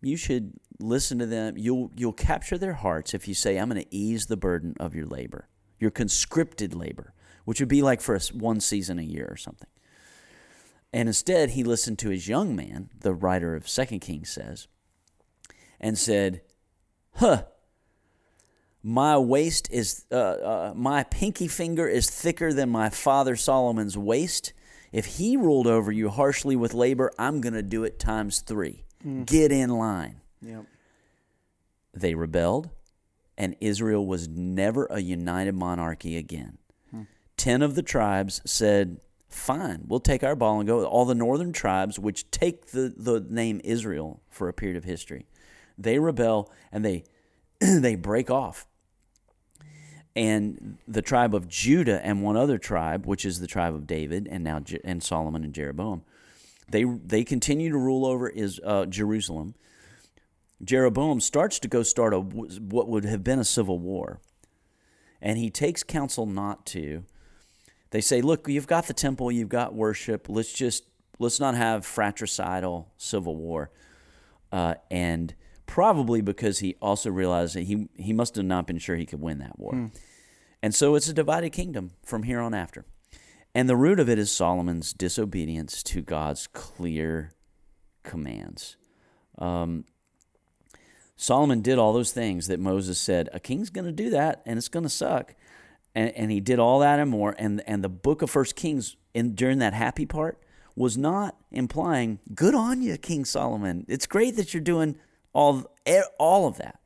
you 0.00 0.16
should 0.16 0.54
listen 0.80 1.18
to 1.18 1.26
them. 1.26 1.56
You'll 1.56 1.90
you'll 1.96 2.12
capture 2.12 2.56
their 2.56 2.74
hearts 2.74 3.14
if 3.14 3.28
you 3.28 3.34
say, 3.34 3.58
I'm 3.58 3.68
going 3.68 3.82
to 3.82 3.94
ease 3.94 4.26
the 4.26 4.36
burden 4.36 4.74
of 4.80 4.94
your 4.94 5.06
labor, 5.06 5.48
your 5.78 5.90
conscripted 5.90 6.74
labor, 6.74 7.12
which 7.44 7.60
would 7.60 7.68
be 7.68 7.82
like 7.82 8.00
for 8.00 8.14
us 8.14 8.32
one 8.32 8.60
season 8.60 8.98
a 8.98 9.02
year 9.02 9.28
or 9.30 9.36
something. 9.36 9.68
And 10.92 11.08
instead, 11.08 11.50
he 11.50 11.64
listened 11.64 11.98
to 11.98 12.08
his 12.08 12.28
young 12.28 12.56
man, 12.56 12.88
the 12.98 13.12
writer 13.12 13.54
of 13.54 13.68
Second 13.68 14.00
Kings 14.00 14.30
says, 14.30 14.68
and 15.80 15.98
said, 15.98 16.42
"Huh." 17.14 17.44
My 18.80 19.18
waist 19.18 19.68
is, 19.72 20.06
uh, 20.10 20.14
uh, 20.14 20.72
my 20.74 21.02
pinky 21.02 21.48
finger 21.48 21.88
is 21.88 22.08
thicker 22.08 22.52
than 22.52 22.70
my 22.70 22.90
father 22.90 23.34
Solomon's 23.34 23.98
waist. 23.98 24.52
If 24.92 25.06
he 25.06 25.36
ruled 25.36 25.66
over 25.66 25.92
you 25.92 26.08
harshly 26.08 26.56
with 26.56 26.74
labor, 26.74 27.12
I'm 27.18 27.40
going 27.40 27.54
to 27.54 27.62
do 27.62 27.84
it 27.84 27.98
times 27.98 28.40
three. 28.40 28.84
Hmm. 29.02 29.24
Get 29.24 29.52
in 29.52 29.70
line. 29.70 30.20
Yep. 30.42 30.64
They 31.94 32.14
rebelled, 32.14 32.70
and 33.36 33.56
Israel 33.60 34.06
was 34.06 34.28
never 34.28 34.86
a 34.86 35.00
united 35.00 35.54
monarchy 35.54 36.16
again. 36.16 36.58
Hmm. 36.90 37.02
Ten 37.36 37.62
of 37.62 37.74
the 37.74 37.82
tribes 37.82 38.40
said, 38.44 38.98
Fine, 39.28 39.84
we'll 39.86 40.00
take 40.00 40.24
our 40.24 40.34
ball 40.34 40.58
and 40.58 40.66
go. 40.66 40.84
All 40.86 41.04
the 41.04 41.14
northern 41.14 41.52
tribes, 41.52 41.98
which 41.98 42.30
take 42.30 42.68
the, 42.68 42.94
the 42.96 43.20
name 43.20 43.60
Israel 43.62 44.22
for 44.30 44.48
a 44.48 44.54
period 44.54 44.78
of 44.78 44.84
history, 44.84 45.26
they 45.76 45.98
rebel 45.98 46.50
and 46.72 46.82
they 46.82 47.04
they 47.60 47.94
break 47.94 48.30
off. 48.30 48.66
And 50.18 50.78
the 50.88 51.00
tribe 51.00 51.32
of 51.32 51.46
Judah 51.46 52.04
and 52.04 52.24
one 52.24 52.36
other 52.36 52.58
tribe, 52.58 53.06
which 53.06 53.24
is 53.24 53.38
the 53.38 53.46
tribe 53.46 53.72
of 53.72 53.86
David 53.86 54.26
and 54.28 54.42
now 54.42 54.58
Je- 54.58 54.80
and 54.82 55.00
Solomon 55.00 55.44
and 55.44 55.54
Jeroboam, 55.54 56.02
they 56.68 56.82
they 56.82 57.22
continue 57.22 57.70
to 57.70 57.78
rule 57.78 58.04
over 58.04 58.28
is 58.28 58.60
uh, 58.64 58.86
Jerusalem. 58.86 59.54
Jeroboam 60.60 61.20
starts 61.20 61.60
to 61.60 61.68
go 61.68 61.84
start 61.84 62.12
a 62.12 62.18
what 62.18 62.88
would 62.88 63.04
have 63.04 63.22
been 63.22 63.38
a 63.38 63.44
civil 63.44 63.78
war, 63.78 64.18
and 65.22 65.38
he 65.38 65.50
takes 65.50 65.84
counsel 65.84 66.26
not 66.26 66.66
to. 66.66 67.04
They 67.90 68.00
say, 68.00 68.20
"Look, 68.20 68.48
you've 68.48 68.66
got 68.66 68.88
the 68.88 68.94
temple, 68.94 69.30
you've 69.30 69.48
got 69.48 69.72
worship. 69.72 70.28
Let's 70.28 70.52
just 70.52 70.82
let's 71.20 71.38
not 71.38 71.54
have 71.54 71.86
fratricidal 71.86 72.88
civil 72.96 73.36
war." 73.36 73.70
Uh, 74.50 74.74
and 74.90 75.32
probably 75.68 76.20
because 76.20 76.58
he 76.58 76.74
also 76.82 77.10
realized 77.10 77.54
that 77.54 77.64
he 77.64 77.88
he 77.94 78.12
must 78.12 78.34
have 78.34 78.44
not 78.44 78.66
been 78.66 78.78
sure 78.78 78.96
he 78.96 79.06
could 79.06 79.20
win 79.20 79.38
that 79.38 79.56
war, 79.56 79.74
and 80.60 80.74
so 80.74 80.96
it's 80.96 81.08
a 81.08 81.12
divided 81.12 81.50
kingdom 81.50 81.92
from 82.04 82.24
here 82.24 82.40
on 82.40 82.54
after. 82.54 82.84
And 83.54 83.68
the 83.68 83.76
root 83.76 84.00
of 84.00 84.08
it 84.08 84.18
is 84.18 84.30
Solomon's 84.30 84.92
disobedience 84.92 85.82
to 85.84 86.02
God's 86.02 86.46
clear 86.48 87.34
commands. 88.02 88.76
Um, 89.38 89.84
Solomon 91.16 91.62
did 91.62 91.78
all 91.78 91.92
those 91.92 92.12
things 92.12 92.46
that 92.46 92.60
Moses 92.60 92.98
said 92.98 93.28
a 93.32 93.40
king's 93.40 93.70
going 93.70 93.84
to 93.84 93.92
do 93.92 94.10
that, 94.10 94.42
and 94.46 94.56
it's 94.56 94.68
going 94.68 94.84
to 94.84 94.88
suck. 94.88 95.34
And, 95.94 96.12
and 96.14 96.30
he 96.30 96.40
did 96.40 96.58
all 96.58 96.78
that 96.80 96.98
and 96.98 97.10
more. 97.10 97.34
And 97.38 97.62
and 97.66 97.84
the 97.84 97.88
book 97.88 98.22
of 98.22 98.30
First 98.30 98.56
Kings, 98.56 98.96
in 99.14 99.34
during 99.34 99.58
that 99.58 99.74
happy 99.74 100.06
part, 100.06 100.42
was 100.76 100.96
not 100.96 101.36
implying 101.50 102.20
"good 102.34 102.54
on 102.54 102.82
you, 102.82 102.96
King 102.96 103.24
Solomon." 103.24 103.84
It's 103.88 104.06
great 104.06 104.36
that 104.36 104.54
you're 104.54 104.60
doing 104.62 104.96
all 105.32 105.70
all 106.18 106.46
of 106.46 106.58
that. 106.58 106.80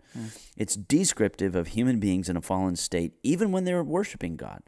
It's 0.57 0.77
descriptive 0.77 1.55
of 1.55 1.69
human 1.69 1.99
beings 1.99 2.29
in 2.29 2.37
a 2.37 2.43
fallen 2.43 2.77
state, 2.77 3.15
even 3.23 3.51
when 3.51 3.65
they're 3.65 3.83
worshiping 3.83 4.37
God, 4.37 4.63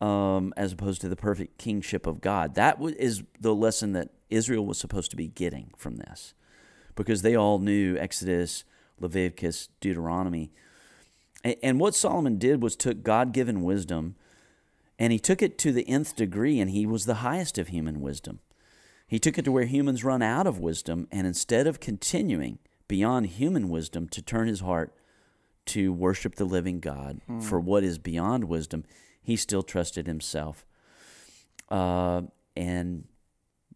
um, 0.00 0.52
as 0.56 0.72
opposed 0.72 1.00
to 1.00 1.08
the 1.08 1.16
perfect 1.16 1.56
kingship 1.58 2.06
of 2.06 2.20
God. 2.20 2.54
That 2.54 2.78
is 2.98 3.22
the 3.40 3.54
lesson 3.54 3.92
that 3.92 4.10
Israel 4.28 4.66
was 4.66 4.78
supposed 4.78 5.10
to 5.12 5.16
be 5.16 5.28
getting 5.28 5.70
from 5.76 5.96
this, 5.96 6.34
because 6.94 7.22
they 7.22 7.34
all 7.34 7.58
knew 7.58 7.96
Exodus, 7.96 8.64
Leviticus, 9.00 9.68
Deuteronomy. 9.80 10.52
A- 11.44 11.64
And 11.64 11.80
what 11.80 11.94
Solomon 11.94 12.36
did 12.36 12.62
was 12.62 12.76
took 12.76 13.02
God 13.02 13.32
given 13.32 13.62
wisdom 13.62 14.16
and 14.98 15.12
he 15.12 15.18
took 15.18 15.42
it 15.42 15.58
to 15.58 15.72
the 15.72 15.86
nth 15.88 16.16
degree, 16.16 16.58
and 16.58 16.70
he 16.70 16.86
was 16.86 17.04
the 17.04 17.16
highest 17.16 17.58
of 17.58 17.68
human 17.68 18.00
wisdom. 18.00 18.40
He 19.06 19.18
took 19.18 19.38
it 19.38 19.44
to 19.44 19.52
where 19.52 19.66
humans 19.66 20.04
run 20.04 20.22
out 20.22 20.46
of 20.46 20.58
wisdom, 20.58 21.06
and 21.12 21.26
instead 21.26 21.66
of 21.66 21.80
continuing 21.80 22.58
beyond 22.88 23.26
human 23.26 23.68
wisdom 23.68 24.08
to 24.08 24.22
turn 24.22 24.48
his 24.48 24.60
heart 24.60 24.94
to 25.66 25.92
worship 25.92 26.36
the 26.36 26.44
living 26.44 26.78
God 26.80 27.20
for 27.40 27.58
what 27.58 27.82
is 27.82 27.98
beyond 27.98 28.44
wisdom, 28.44 28.84
he 29.20 29.34
still 29.36 29.62
trusted 29.62 30.06
himself. 30.06 30.64
Uh, 31.68 32.22
and, 32.56 33.04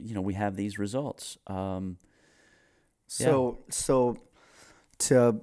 you 0.00 0.14
know, 0.14 0.20
we 0.20 0.34
have 0.34 0.54
these 0.56 0.78
results. 0.78 1.36
Um, 1.48 1.98
So 3.08 3.58
so 3.70 4.16
to 4.98 5.40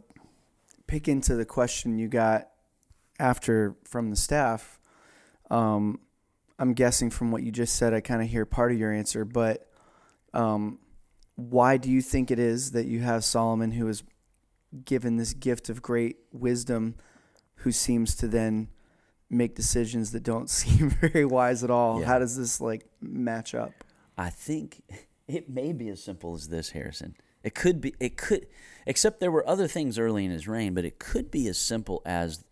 pick 0.88 1.10
into 1.10 1.36
the 1.36 1.44
question 1.44 1.98
you 2.00 2.08
got 2.08 2.50
after 3.20 3.76
from 3.84 4.10
the 4.10 4.16
staff, 4.16 4.80
um, 5.52 6.00
I'm 6.58 6.74
guessing 6.74 7.10
from 7.10 7.32
what 7.32 7.44
you 7.44 7.52
just 7.52 7.76
said, 7.76 7.94
I 7.94 8.00
kind 8.00 8.22
of 8.22 8.30
hear 8.30 8.46
part 8.46 8.72
of 8.72 8.80
your 8.80 8.94
answer, 8.94 9.26
but 9.26 9.70
um, 10.34 10.80
why 11.38 11.78
do 11.78 11.90
you 11.90 12.02
think 12.02 12.32
it 12.32 12.40
is 12.40 12.72
that 12.72 12.88
you 12.88 13.00
have 13.00 13.24
Solomon 13.24 13.72
who 13.72 13.88
is 13.88 14.04
given 14.84 15.18
this 15.18 15.34
gift 15.34 15.70
of 15.70 15.82
great 15.82 16.18
wisdom, 16.34 16.96
who 17.58 17.72
seems 17.72 18.16
to 18.16 18.28
then 18.28 18.70
make 19.30 19.56
decisions 19.56 20.12
that 20.12 20.24
don't 20.24 20.50
seem 20.50 20.90
very 20.90 21.24
wise 21.24 21.64
at 21.64 21.70
all? 21.70 22.02
Yeah. 22.02 22.08
How 22.08 22.20
does 22.20 22.36
this 22.36 22.60
like 22.60 22.86
match 23.00 23.56
up? 23.56 23.72
I 24.18 24.32
think 24.32 24.82
it 25.28 25.48
may 25.48 25.74
be 25.74 25.90
as 25.90 26.04
simple 26.04 26.34
as 26.34 26.50
this, 26.50 26.72
Harrison. 26.72 27.16
It 27.44 27.54
could 27.54 27.80
be, 27.80 27.94
it 28.00 28.18
could, 28.18 28.48
except 28.88 29.20
there 29.20 29.32
were 29.32 29.48
other 29.48 29.68
things 29.68 30.00
early 30.00 30.26
in 30.26 30.32
his 30.32 30.48
reign, 30.48 30.74
but 30.74 30.86
it 30.86 30.98
could 30.98 31.30
be 31.30 31.48
as 31.48 31.58
simple 31.58 32.02
as 32.04 32.44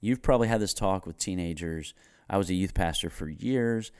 you've 0.00 0.20
probably 0.20 0.48
had 0.48 0.60
this 0.60 0.74
talk 0.74 1.06
with 1.06 1.16
teenagers. 1.16 1.94
I 2.28 2.38
was 2.38 2.50
a 2.50 2.54
youth 2.54 2.74
pastor 2.74 3.08
for 3.08 3.28
years. 3.28 3.92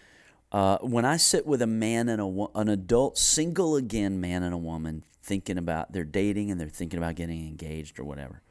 Uh, 0.53 0.77
when 0.83 1.07
I 1.07 1.17
sit 1.17 1.47
with 1.47 1.63
a 1.63 1.67
man 1.67 2.11
and 2.11 2.21
a 2.21 2.47
an 2.55 2.69
adult, 2.69 3.17
single 3.17 3.75
again 3.75 4.21
man 4.21 4.43
and 4.43 4.53
a 4.53 4.59
woman, 4.59 5.03
thinking 5.23 5.57
about 5.57 5.93
they're 5.93 6.05
dating 6.05 6.51
and 6.51 6.61
they're 6.61 6.69
thinking 6.69 6.99
about 6.99 7.15
getting 7.15 7.49
engaged 7.49 7.99
or 7.99 8.05
whatever, 8.05 8.43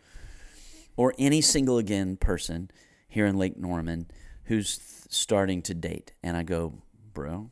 or 0.97 1.13
any 1.19 1.41
single 1.41 1.77
again 1.77 2.17
person 2.17 2.71
here 3.07 3.27
in 3.27 3.37
Lake 3.37 3.57
Norman 3.57 4.07
who's 4.45 4.77
th- 4.77 5.11
starting 5.13 5.61
to 5.61 5.73
date, 5.73 6.11
and 6.21 6.35
I 6.35 6.43
go, 6.43 6.81
bro, 7.13 7.51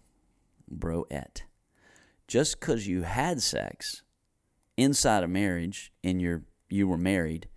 broette. 0.69 1.43
Just 2.27 2.59
because 2.59 2.87
you 2.87 3.03
had 3.03 3.41
sex 3.41 4.01
inside 4.75 5.23
of 5.23 5.29
marriage 5.29 5.91
and 6.03 6.21
you're 6.21 6.43
you 6.69 6.87
were 6.87 6.97
married 6.97 7.47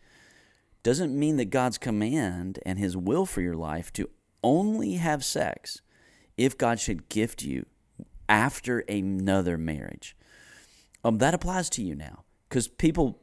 doesn't 0.83 1.19
mean 1.19 1.37
that 1.37 1.47
God's 1.47 1.77
command 1.77 2.59
and 2.65 2.79
his 2.79 2.97
will 2.97 3.27
for 3.27 3.41
your 3.41 3.55
life 3.55 3.93
to 3.95 4.11
only 4.43 4.95
have 4.95 5.25
sex 5.25 5.82
if 6.37 6.57
God 6.57 6.81
should 6.81 7.09
gift 7.09 7.43
you 7.43 7.67
after 8.29 8.81
another 8.81 9.59
marriage. 9.59 10.17
Um, 11.05 11.19
that 11.19 11.35
applies 11.35 11.69
to 11.71 11.83
you 11.83 11.95
now 11.95 12.25
because 12.49 12.69
people 12.69 13.19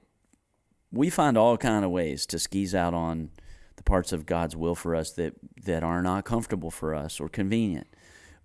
we 0.92 1.10
find 1.10 1.38
all 1.38 1.58
kind 1.58 1.86
of 1.86 1.92
ways 1.92 2.26
to 2.28 2.40
skis 2.40 2.74
out 2.74 2.94
on 2.94 3.30
the 3.76 3.84
parts 3.84 4.12
of 4.12 4.26
God's 4.26 4.56
will 4.56 4.76
for 4.76 4.96
us 4.96 5.12
that 5.12 5.34
that 5.64 5.84
are 5.84 6.02
not 6.02 6.26
comfortable 6.26 6.72
for 6.72 6.94
us 6.94 7.20
or 7.20 7.30
convenient 7.30 7.88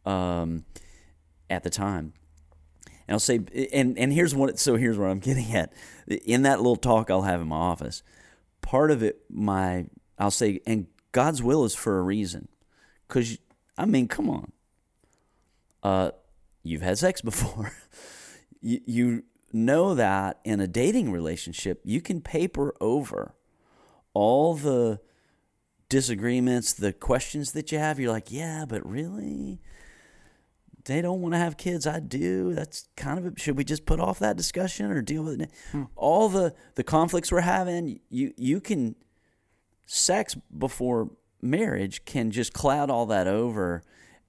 um, 0.05 0.65
at 1.51 1.63
the 1.63 1.71
time. 1.71 2.13
And 3.07 3.15
I'll 3.15 3.19
say, 3.19 3.41
and 3.73 3.99
and 3.99 4.13
here's 4.13 4.35
what. 4.35 4.59
So 4.59 4.77
here's 4.77 4.99
what 4.99 5.11
I'm 5.11 5.19
getting 5.21 5.53
at. 5.55 5.73
In 6.07 6.43
that 6.43 6.59
little 6.59 6.77
talk 6.77 7.11
I'll 7.11 7.23
have 7.23 7.41
in 7.41 7.49
my 7.49 7.57
office, 7.57 8.03
part 8.63 8.91
of 8.91 9.03
it, 9.03 9.23
my 9.29 9.87
I'll 10.19 10.31
say, 10.31 10.61
and 10.67 10.87
God's 11.13 11.43
will 11.43 11.65
is 11.65 11.75
for 11.75 11.99
a 11.99 12.03
reason, 12.03 12.49
because 13.09 13.39
I 13.77 13.87
mean, 13.87 14.09
come 14.09 14.31
on. 14.31 14.53
Uh, 15.85 16.11
you've 16.65 16.83
had 16.83 16.99
sex 16.99 17.21
before. 17.21 17.73
you, 18.61 18.81
you 18.87 19.25
know 19.53 19.95
that 19.95 20.41
in 20.45 20.59
a 20.59 20.67
dating 20.67 21.13
relationship, 21.13 21.81
you 21.85 22.01
can 22.01 22.21
paper 22.21 22.75
over 22.81 23.35
all 24.15 24.55
the 24.55 25.01
disagreements, 25.89 26.73
the 26.73 26.93
questions 26.93 27.53
that 27.53 27.71
you 27.71 27.79
have. 27.79 28.01
You're 28.01 28.11
like, 28.11 28.33
yeah, 28.33 28.65
but 28.67 28.85
really, 28.89 29.61
they 30.87 31.01
don't 31.03 31.21
want 31.21 31.35
to 31.35 31.39
have 31.39 31.57
kids. 31.57 31.87
I 31.87 32.01
do. 32.01 32.55
That's 32.55 32.89
kind 32.97 33.19
of. 33.19 33.27
A, 33.27 33.39
should 33.39 33.57
we 33.57 33.65
just 33.65 33.87
put 33.87 34.01
off 34.01 34.19
that 34.19 34.37
discussion 34.37 34.91
or 34.91 35.03
deal 35.03 35.23
with 35.23 35.41
it? 35.41 35.51
All 35.97 36.29
the 36.29 36.55
the 36.75 36.85
conflicts 36.85 37.31
we're 37.31 37.41
having. 37.41 38.01
You 38.09 38.33
you 38.37 38.61
can 38.61 38.97
sex 39.87 40.35
before 40.57 41.11
marriage 41.43 42.05
can 42.05 42.31
just 42.31 42.53
cloud 42.55 42.91
all 42.91 43.07
that 43.07 43.27
over, 43.27 43.83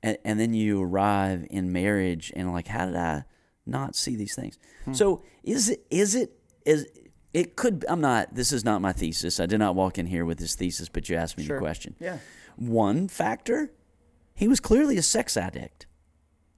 and, 0.03 0.17
and 0.23 0.39
then 0.39 0.53
you 0.53 0.81
arrive 0.81 1.45
in 1.49 1.71
marriage 1.71 2.31
and 2.35 2.51
like, 2.53 2.67
how 2.67 2.85
did 2.85 2.95
I 2.95 3.23
not 3.65 3.95
see 3.95 4.15
these 4.15 4.35
things? 4.35 4.57
So 4.93 5.23
is 5.43 5.69
it 5.69 5.85
is 5.89 6.15
it 6.15 6.31
is 6.65 6.87
it 7.33 7.55
could. 7.55 7.83
I'm 7.89 7.99
not. 8.01 8.33
This 8.35 8.51
is 8.51 8.63
not 8.63 8.81
my 8.81 8.93
thesis. 8.93 9.39
I 9.39 9.45
did 9.45 9.59
not 9.59 9.75
walk 9.75 9.97
in 9.97 10.05
here 10.05 10.23
with 10.25 10.37
this 10.37 10.55
thesis, 10.55 10.87
but 10.89 11.09
you 11.09 11.15
asked 11.17 11.37
me 11.37 11.43
Sure. 11.45 11.57
the 11.57 11.61
question. 11.61 11.95
Yeah. 11.99 12.19
One 12.55 13.07
factor, 13.09 13.73
he 14.33 14.47
was 14.47 14.59
clearly 14.61 14.95
a 14.97 15.01
sex 15.01 15.35
addict, 15.35 15.85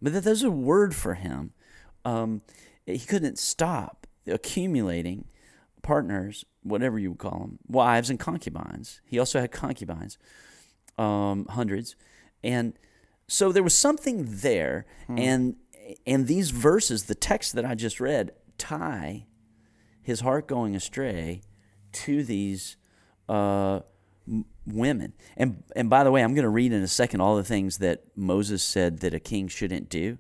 but 0.02 0.14
that 0.14 0.24
there's 0.24 0.44
a 0.44 0.52
word 0.52 0.94
for 0.94 1.16
him. 1.16 1.54
Um, 2.06 2.42
he 2.86 3.00
couldn't 3.00 3.40
stop 3.40 4.06
accumulating 4.28 5.26
partners, 5.82 6.46
whatever 6.64 7.00
you 7.00 7.12
would 7.12 7.20
call 7.20 7.40
them, 7.40 7.60
wives 7.68 8.10
and 8.10 8.20
concubines. 8.20 9.02
He 9.06 9.18
also 9.18 9.40
had 9.40 9.52
concubines, 9.52 10.18
um, 10.98 11.46
hundreds, 11.50 11.96
and 12.44 12.74
so 13.28 13.52
there 13.52 13.64
was 13.64 13.78
something 13.78 14.26
there, 14.42 14.86
and 15.10 15.56
and 16.06 16.28
these 16.28 16.50
verses, 16.52 17.04
the 17.06 17.16
text 17.16 17.54
that 17.54 17.66
I 17.66 17.76
just 17.76 18.00
read, 18.00 18.32
tie 18.58 19.26
his 20.02 20.22
heart 20.22 20.48
going 20.48 20.76
astray 20.76 21.42
to 21.92 22.24
these 22.24 22.76
uh, 23.30 23.82
m- 24.28 24.46
women. 24.66 25.14
And 25.36 25.64
and 25.76 25.90
by 25.90 26.04
the 26.04 26.12
way, 26.12 26.24
I'm 26.24 26.34
going 26.34 26.44
to 26.44 26.50
read 26.50 26.72
in 26.74 26.82
a 26.82 26.88
second 26.88 27.22
all 27.22 27.36
the 27.36 27.44
things 27.44 27.78
that 27.80 28.04
Moses 28.16 28.64
said 28.64 29.00
that 29.00 29.14
a 29.14 29.20
king 29.20 29.48
shouldn't 29.48 29.90
do, 29.90 30.18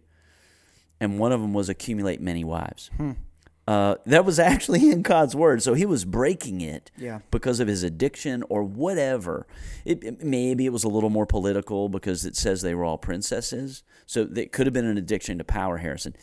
and 0.99 1.19
one 1.19 1.31
of 1.31 1.41
them 1.41 1.53
was 1.53 1.69
accumulate 1.69 2.21
many 2.21 2.43
wives. 2.43 2.89
Uh, 3.67 3.95
that 4.05 4.23
was 4.23 4.39
actually 4.51 4.89
in 4.91 5.01
God's 5.01 5.35
word, 5.35 5.61
so 5.61 5.73
he 5.73 5.85
was 5.85 6.05
breaking 6.05 6.61
it 6.61 6.89
Yeah. 6.97 7.19
because 7.31 7.59
of 7.59 7.67
his 7.67 7.83
addiction 7.83 8.43
or 8.49 8.63
whatever. 8.63 9.45
It, 9.83 10.03
it- 10.03 10.23
maybe 10.23 10.65
it 10.65 10.71
was 10.71 10.85
a 10.85 10.89
little 10.89 11.09
more 11.09 11.25
political 11.25 11.89
because 11.89 12.25
it 12.25 12.35
says 12.37 12.61
they 12.61 12.73
were 12.73 12.85
all 12.85 12.97
princesses, 12.97 13.83
so 14.05 14.27
it 14.35 14.51
could 14.53 14.67
have 14.67 14.73
been 14.73 14.85
an 14.85 14.97
addiction 14.97 15.37
to 15.37 15.43
power. 15.43 15.77
Harrison, 15.77 16.15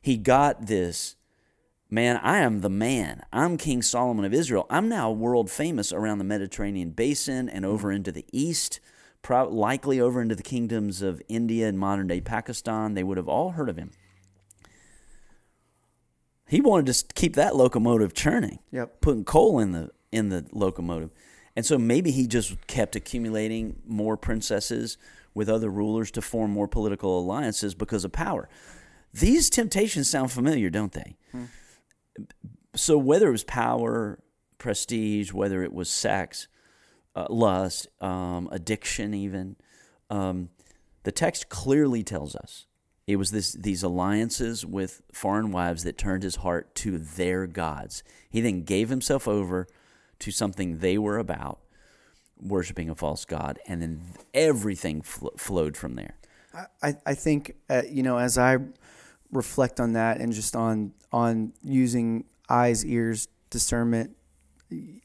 he 0.00 0.16
got 0.16 0.66
this. 0.66 1.16
Man, 1.92 2.18
I 2.22 2.38
am 2.38 2.60
the 2.60 2.70
man. 2.70 3.24
I'm 3.32 3.56
King 3.58 3.82
Solomon 3.82 4.24
of 4.24 4.32
Israel. 4.32 4.64
I'm 4.70 4.88
now 4.88 5.10
world 5.10 5.50
famous 5.50 5.92
around 5.92 6.18
the 6.18 6.24
Mediterranean 6.24 6.90
basin 6.90 7.48
and 7.48 7.66
over 7.66 7.90
into 7.90 8.12
the 8.12 8.24
east, 8.32 8.78
pro- 9.22 9.48
likely 9.48 10.00
over 10.00 10.22
into 10.22 10.36
the 10.36 10.42
kingdoms 10.44 11.02
of 11.02 11.20
India 11.28 11.66
and 11.68 11.76
modern 11.78 12.06
day 12.06 12.20
Pakistan. 12.20 12.94
They 12.94 13.02
would 13.02 13.16
have 13.16 13.26
all 13.28 13.50
heard 13.50 13.68
of 13.68 13.76
him. 13.76 13.90
He 16.50 16.60
wanted 16.60 16.92
to 16.92 17.04
keep 17.14 17.36
that 17.36 17.54
locomotive 17.54 18.12
churning 18.12 18.58
Yep. 18.72 19.00
putting 19.00 19.24
coal 19.24 19.60
in 19.60 19.70
the 19.72 19.90
in 20.10 20.30
the 20.30 20.44
locomotive. 20.50 21.10
And 21.54 21.64
so 21.64 21.78
maybe 21.78 22.10
he 22.10 22.26
just 22.26 22.66
kept 22.66 22.96
accumulating 22.96 23.80
more 23.86 24.16
princesses 24.16 24.98
with 25.32 25.48
other 25.48 25.70
rulers 25.70 26.10
to 26.12 26.22
form 26.22 26.50
more 26.50 26.66
political 26.66 27.20
alliances 27.20 27.74
because 27.76 28.04
of 28.04 28.10
power. 28.10 28.48
These 29.14 29.48
temptations 29.50 30.10
sound 30.10 30.32
familiar, 30.32 30.70
don't 30.70 30.92
they? 30.92 31.16
So 32.74 32.98
whether 32.98 33.28
it 33.28 33.32
was 33.32 33.44
power, 33.44 34.18
prestige, 34.58 35.32
whether 35.32 35.62
it 35.62 35.72
was 35.72 35.88
sex, 35.88 36.48
uh, 37.14 37.26
lust, 37.30 37.86
um, 38.00 38.48
addiction, 38.50 39.14
even, 39.14 39.56
um, 40.10 40.48
the 41.04 41.12
text 41.12 41.48
clearly 41.48 42.02
tells 42.02 42.34
us 42.34 42.66
it 43.10 43.16
was 43.16 43.32
this 43.32 43.52
these 43.52 43.82
alliances 43.82 44.64
with 44.64 45.02
foreign 45.12 45.50
wives 45.50 45.82
that 45.82 45.98
turned 45.98 46.22
his 46.22 46.36
heart 46.36 46.74
to 46.76 46.98
their 46.98 47.46
gods. 47.46 48.04
He 48.28 48.40
then 48.40 48.62
gave 48.62 48.88
himself 48.88 49.26
over 49.26 49.66
to 50.20 50.30
something 50.30 50.78
they 50.78 50.96
were 50.96 51.18
about, 51.18 51.58
worshiping 52.40 52.88
a 52.88 52.94
false 52.94 53.24
god, 53.24 53.58
and 53.66 53.82
then 53.82 54.02
everything 54.32 55.02
fl- 55.02 55.28
flowed 55.36 55.76
from 55.76 55.96
there. 55.96 56.18
I, 56.82 56.94
I 57.04 57.14
think 57.14 57.56
uh, 57.68 57.82
you 57.90 58.02
know 58.04 58.18
as 58.18 58.38
I 58.38 58.58
reflect 59.32 59.80
on 59.80 59.94
that 59.94 60.20
and 60.20 60.32
just 60.32 60.54
on 60.54 60.92
on 61.12 61.52
using 61.62 62.24
eyes, 62.48 62.84
ears, 62.84 63.26
discernment, 63.50 64.16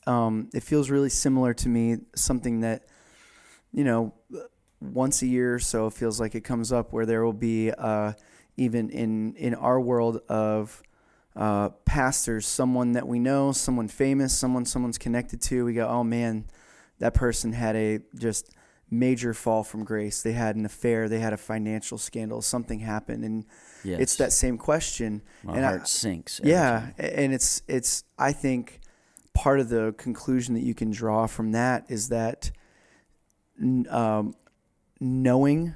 um, 0.05 0.49
it 0.53 0.61
feels 0.61 0.91
really 0.91 1.09
similar 1.09 1.55
to 1.55 1.69
me. 1.69 1.97
Something 2.15 2.61
that 2.61 2.83
you 3.71 3.83
know 3.83 4.13
once 4.81 5.21
a 5.21 5.27
year 5.27 5.55
or 5.55 5.59
so 5.59 5.87
it 5.87 5.93
feels 5.93 6.19
like 6.19 6.35
it 6.35 6.41
comes 6.43 6.71
up 6.71 6.91
where 6.93 7.05
there 7.05 7.23
will 7.23 7.33
be 7.33 7.71
uh, 7.71 8.13
even 8.57 8.89
in 8.89 9.33
in 9.35 9.53
our 9.55 9.79
world 9.79 10.21
of 10.29 10.81
uh, 11.35 11.69
pastors, 11.85 12.45
someone 12.47 12.93
that 12.93 13.05
we 13.07 13.19
know, 13.19 13.51
someone 13.51 13.87
famous, 13.89 14.33
someone 14.37 14.63
someone's 14.65 14.97
connected 14.97 15.41
to. 15.41 15.65
We 15.65 15.73
go, 15.73 15.87
oh 15.87 16.03
man, 16.03 16.45
that 16.99 17.13
person 17.13 17.51
had 17.53 17.75
a 17.75 17.99
just 18.17 18.51
major 18.89 19.33
fall 19.33 19.63
from 19.63 19.83
grace. 19.83 20.21
They 20.21 20.31
had 20.31 20.55
an 20.55 20.65
affair. 20.65 21.09
They 21.09 21.19
had 21.19 21.33
a 21.33 21.37
financial 21.37 21.97
scandal. 21.97 22.41
Something 22.41 22.79
happened, 22.79 23.25
and 23.25 23.45
Yes. 23.83 23.99
it's 23.99 24.15
that 24.17 24.31
same 24.31 24.57
question. 24.57 25.21
My 25.43 25.57
and 25.57 25.65
I- 25.65 25.69
heart 25.69 25.87
sinks. 25.89 26.39
yeah, 26.43 26.79
time. 26.79 26.93
and 26.97 27.33
it's 27.33 27.61
it's. 27.67 28.03
I 28.17 28.31
think 28.31 28.79
part 29.33 29.59
of 29.59 29.67
the 29.67 29.93
conclusion 29.97 30.53
that 30.53 30.63
you 30.63 30.73
can 30.73 30.89
draw 30.91 31.27
from 31.27 31.51
that 31.51 31.85
is 31.89 32.07
that 32.09 32.51
um, 33.89 34.33
knowing 34.99 35.73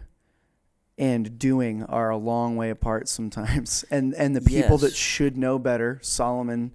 and 0.98 1.40
doing 1.40 1.84
are 1.86 2.10
a 2.10 2.18
long 2.18 2.56
way 2.58 2.70
apart 2.70 3.08
sometimes, 3.08 3.86
and 3.92 4.14
and 4.16 4.36
the 4.36 4.42
people 4.42 4.78
that 4.80 4.94
should 4.96 5.38
know 5.38 5.58
better, 5.58 6.00
Solomon, 6.02 6.72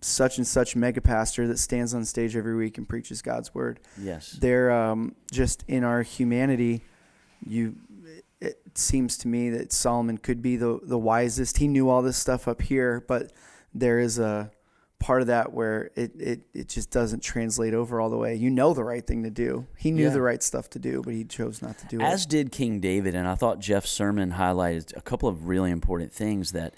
such 0.00 0.38
and 0.38 0.46
such 0.46 0.76
mega 0.76 1.00
pastor 1.00 1.46
that 1.48 1.58
stands 1.58 1.92
on 1.94 2.04
stage 2.04 2.36
every 2.36 2.56
week 2.56 2.78
and 2.78 2.88
preaches 2.88 3.20
God's 3.22 3.54
word 3.54 3.80
Yes. 4.00 4.30
they're 4.40 4.70
um, 4.70 5.14
just 5.30 5.64
in 5.68 5.84
our 5.84 6.02
humanity. 6.02 6.82
You, 7.46 7.76
it 8.40 8.60
seems 8.74 9.18
to 9.18 9.28
me 9.28 9.50
that 9.50 9.72
Solomon 9.72 10.16
could 10.18 10.40
be 10.42 10.56
the 10.56 10.78
the 10.82 10.98
wisest. 10.98 11.58
He 11.58 11.68
knew 11.68 11.88
all 11.88 12.02
this 12.02 12.16
stuff 12.16 12.46
up 12.48 12.62
here, 12.62 13.04
but 13.06 13.32
there 13.74 13.98
is 13.98 14.18
a 14.18 14.50
part 15.00 15.20
of 15.22 15.26
that 15.26 15.52
where 15.52 15.90
it 15.96 16.12
it, 16.18 16.40
it 16.54 16.68
just 16.68 16.90
doesn't 16.90 17.20
translate 17.22 17.74
over 17.74 18.00
all 18.00 18.08
the 18.10 18.16
way. 18.16 18.36
You 18.36 18.50
know 18.50 18.72
the 18.74 18.84
right 18.84 19.04
thing 19.04 19.24
to 19.24 19.30
do. 19.30 19.66
He 19.76 19.90
knew 19.90 20.04
Yeah. 20.04 20.10
the 20.10 20.22
right 20.22 20.42
stuff 20.42 20.70
to 20.70 20.78
do, 20.78 21.02
but 21.04 21.14
he 21.14 21.24
chose 21.24 21.60
not 21.60 21.76
to 21.78 21.86
do 21.86 22.00
As 22.00 22.12
it. 22.12 22.14
As 22.14 22.26
did 22.26 22.52
King 22.52 22.78
David, 22.80 23.14
and 23.16 23.26
I 23.26 23.34
thought 23.34 23.58
Jeff's 23.58 23.90
sermon 23.90 24.32
highlighted 24.32 24.96
a 24.96 25.00
couple 25.00 25.28
of 25.28 25.48
really 25.48 25.70
important 25.72 26.12
things. 26.12 26.52
That 26.52 26.74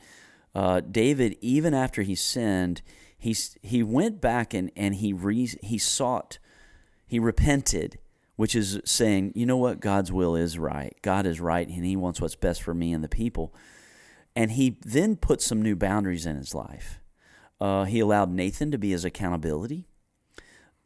uh, 0.54 0.80
David, 0.80 1.37
even 1.42 1.74
after 1.74 2.02
he 2.02 2.14
sinned, 2.14 2.80
he 3.18 3.37
he 3.61 3.82
went 3.82 4.20
back 4.20 4.54
and 4.54 4.70
and 4.76 4.94
he 4.94 5.12
re, 5.12 5.50
he 5.62 5.76
sought, 5.78 6.38
he 7.06 7.18
repented, 7.18 7.98
which 8.37 8.54
is 8.54 8.80
saying, 8.85 9.32
you 9.35 9.46
know 9.46 9.56
what, 9.56 9.80
God's 9.80 10.11
will 10.12 10.35
is 10.37 10.58
right. 10.58 10.96
God 11.02 11.26
is 11.26 11.40
right, 11.40 11.68
and 11.68 11.85
He 11.85 11.96
wants 11.96 12.20
what's 12.20 12.37
best 12.37 12.62
for 12.62 12.72
me 12.74 12.92
and 12.92 13.02
the 13.04 13.08
people. 13.08 13.54
And 14.35 14.52
he 14.52 14.78
then 14.87 15.16
put 15.16 15.42
some 15.42 15.61
new 15.61 15.76
boundaries 15.76 16.24
in 16.24 16.37
his 16.37 16.54
life. 16.54 16.98
Uh, 17.62 17.85
he 17.85 18.01
allowed 18.01 18.29
Nathan 18.29 18.72
to 18.72 18.77
be 18.77 18.90
his 18.90 19.05
accountability. 19.05 19.87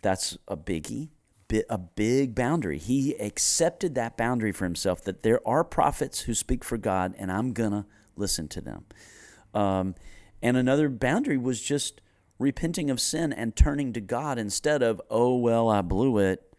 That's 0.02 0.36
a 0.46 0.58
biggie, 0.58 1.08
bi- 1.48 1.64
a 1.70 1.78
big 1.78 2.34
boundary. 2.34 2.76
He 2.76 3.14
accepted 3.14 3.94
that 3.94 4.18
boundary 4.18 4.52
for 4.52 4.66
himself 4.66 5.00
that 5.04 5.22
there 5.22 5.40
are 5.48 5.64
prophets 5.64 6.20
who 6.20 6.34
speak 6.34 6.62
for 6.62 6.76
God, 6.76 7.14
and 7.16 7.32
I'm 7.32 7.54
gonna 7.54 7.86
listen 8.14 8.46
to 8.48 8.60
them. 8.60 8.84
Um, 9.54 9.94
and 10.42 10.58
another 10.58 10.90
boundary 10.90 11.38
was 11.38 11.62
just 11.62 12.02
repenting 12.38 12.90
of 12.90 13.00
sin 13.00 13.32
and 13.32 13.56
turning 13.56 13.94
to 13.94 14.00
God 14.02 14.38
instead 14.38 14.82
of, 14.82 15.00
oh 15.08 15.38
well, 15.38 15.70
I 15.70 15.80
blew 15.80 16.18
it. 16.18 16.54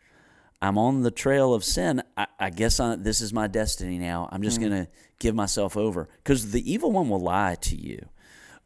I'm 0.64 0.80
on 0.80 1.04
the 1.04 1.12
trail 1.12 1.54
of 1.54 1.64
sin. 1.64 2.02
I, 2.18 2.26
I 2.40 2.50
guess 2.50 2.80
I, 2.80 2.96
this 2.96 3.22
is 3.22 3.34
my 3.34 3.46
destiny 3.46 4.00
now. 4.00 4.30
I'm 4.32 4.42
just 4.42 4.60
gonna 4.60 4.88
give 5.20 5.36
myself 5.36 5.78
over 5.78 6.10
because 6.24 6.54
the 6.54 6.72
evil 6.74 6.92
one 6.92 7.08
will 7.08 7.22
lie 7.22 7.54
to 7.62 7.76
you. 7.76 8.10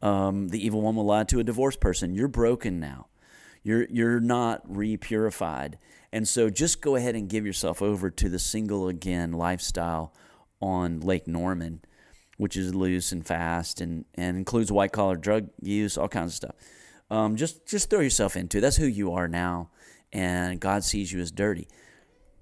Um, 0.02 0.50
the 0.50 0.64
evil 0.64 0.82
one 0.82 0.96
will 0.96 1.06
lie 1.06 1.24
to 1.26 1.40
a 1.40 1.44
divorced 1.44 1.80
person. 1.80 2.16
You're 2.16 2.28
broken 2.28 2.80
now. 2.80 3.08
You're 3.64 3.86
you're 3.90 4.20
not 4.20 4.68
repurified, 4.68 5.76
and 6.12 6.28
so 6.28 6.50
just 6.50 6.82
go 6.82 6.96
ahead 6.96 7.16
and 7.16 7.30
give 7.30 7.46
yourself 7.46 7.82
over 7.82 8.10
to 8.10 8.28
the 8.30 8.40
single 8.40 8.88
again 8.88 9.34
lifestyle 9.34 10.14
on 10.60 11.00
Lake 11.00 11.28
Norman, 11.28 11.82
which 12.38 12.58
is 12.58 12.74
loose 12.74 13.12
and 13.12 13.26
fast 13.26 13.80
and, 13.80 14.06
and 14.16 14.38
includes 14.38 14.72
white 14.72 14.92
collar 14.92 15.16
drug 15.16 15.50
use, 15.62 15.98
all 15.98 16.08
kinds 16.08 16.32
of 16.32 16.36
stuff. 16.36 16.56
Um, 17.12 17.36
just 17.36 17.68
just 17.68 17.90
throw 17.90 18.00
yourself 18.00 18.36
into. 18.36 18.58
it. 18.58 18.62
That's 18.62 18.78
who 18.78 18.88
you 18.88 19.14
are 19.14 19.28
now, 19.28 19.70
and 20.12 20.60
God 20.60 20.84
sees 20.84 21.12
you 21.12 21.20
as 21.20 21.32
dirty. 21.32 21.68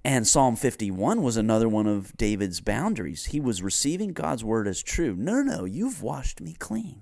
And 0.05 0.25
Psalm 0.25 0.55
51 0.55 1.21
was 1.21 1.35
another 1.35 1.67
one 1.67 1.85
of 1.85 2.15
David's 2.15 2.61
boundaries. 2.61 3.25
He 3.25 3.41
was 3.41 3.61
receiving 3.61 4.13
God's 4.13 4.45
word 4.45 4.67
as 4.67 4.81
true. 4.81 5.15
No, 5.17 5.41
no, 5.41 5.57
no, 5.57 5.65
you've 5.65 6.01
washed 6.01 6.39
me 6.39 6.53
clean. 6.53 7.01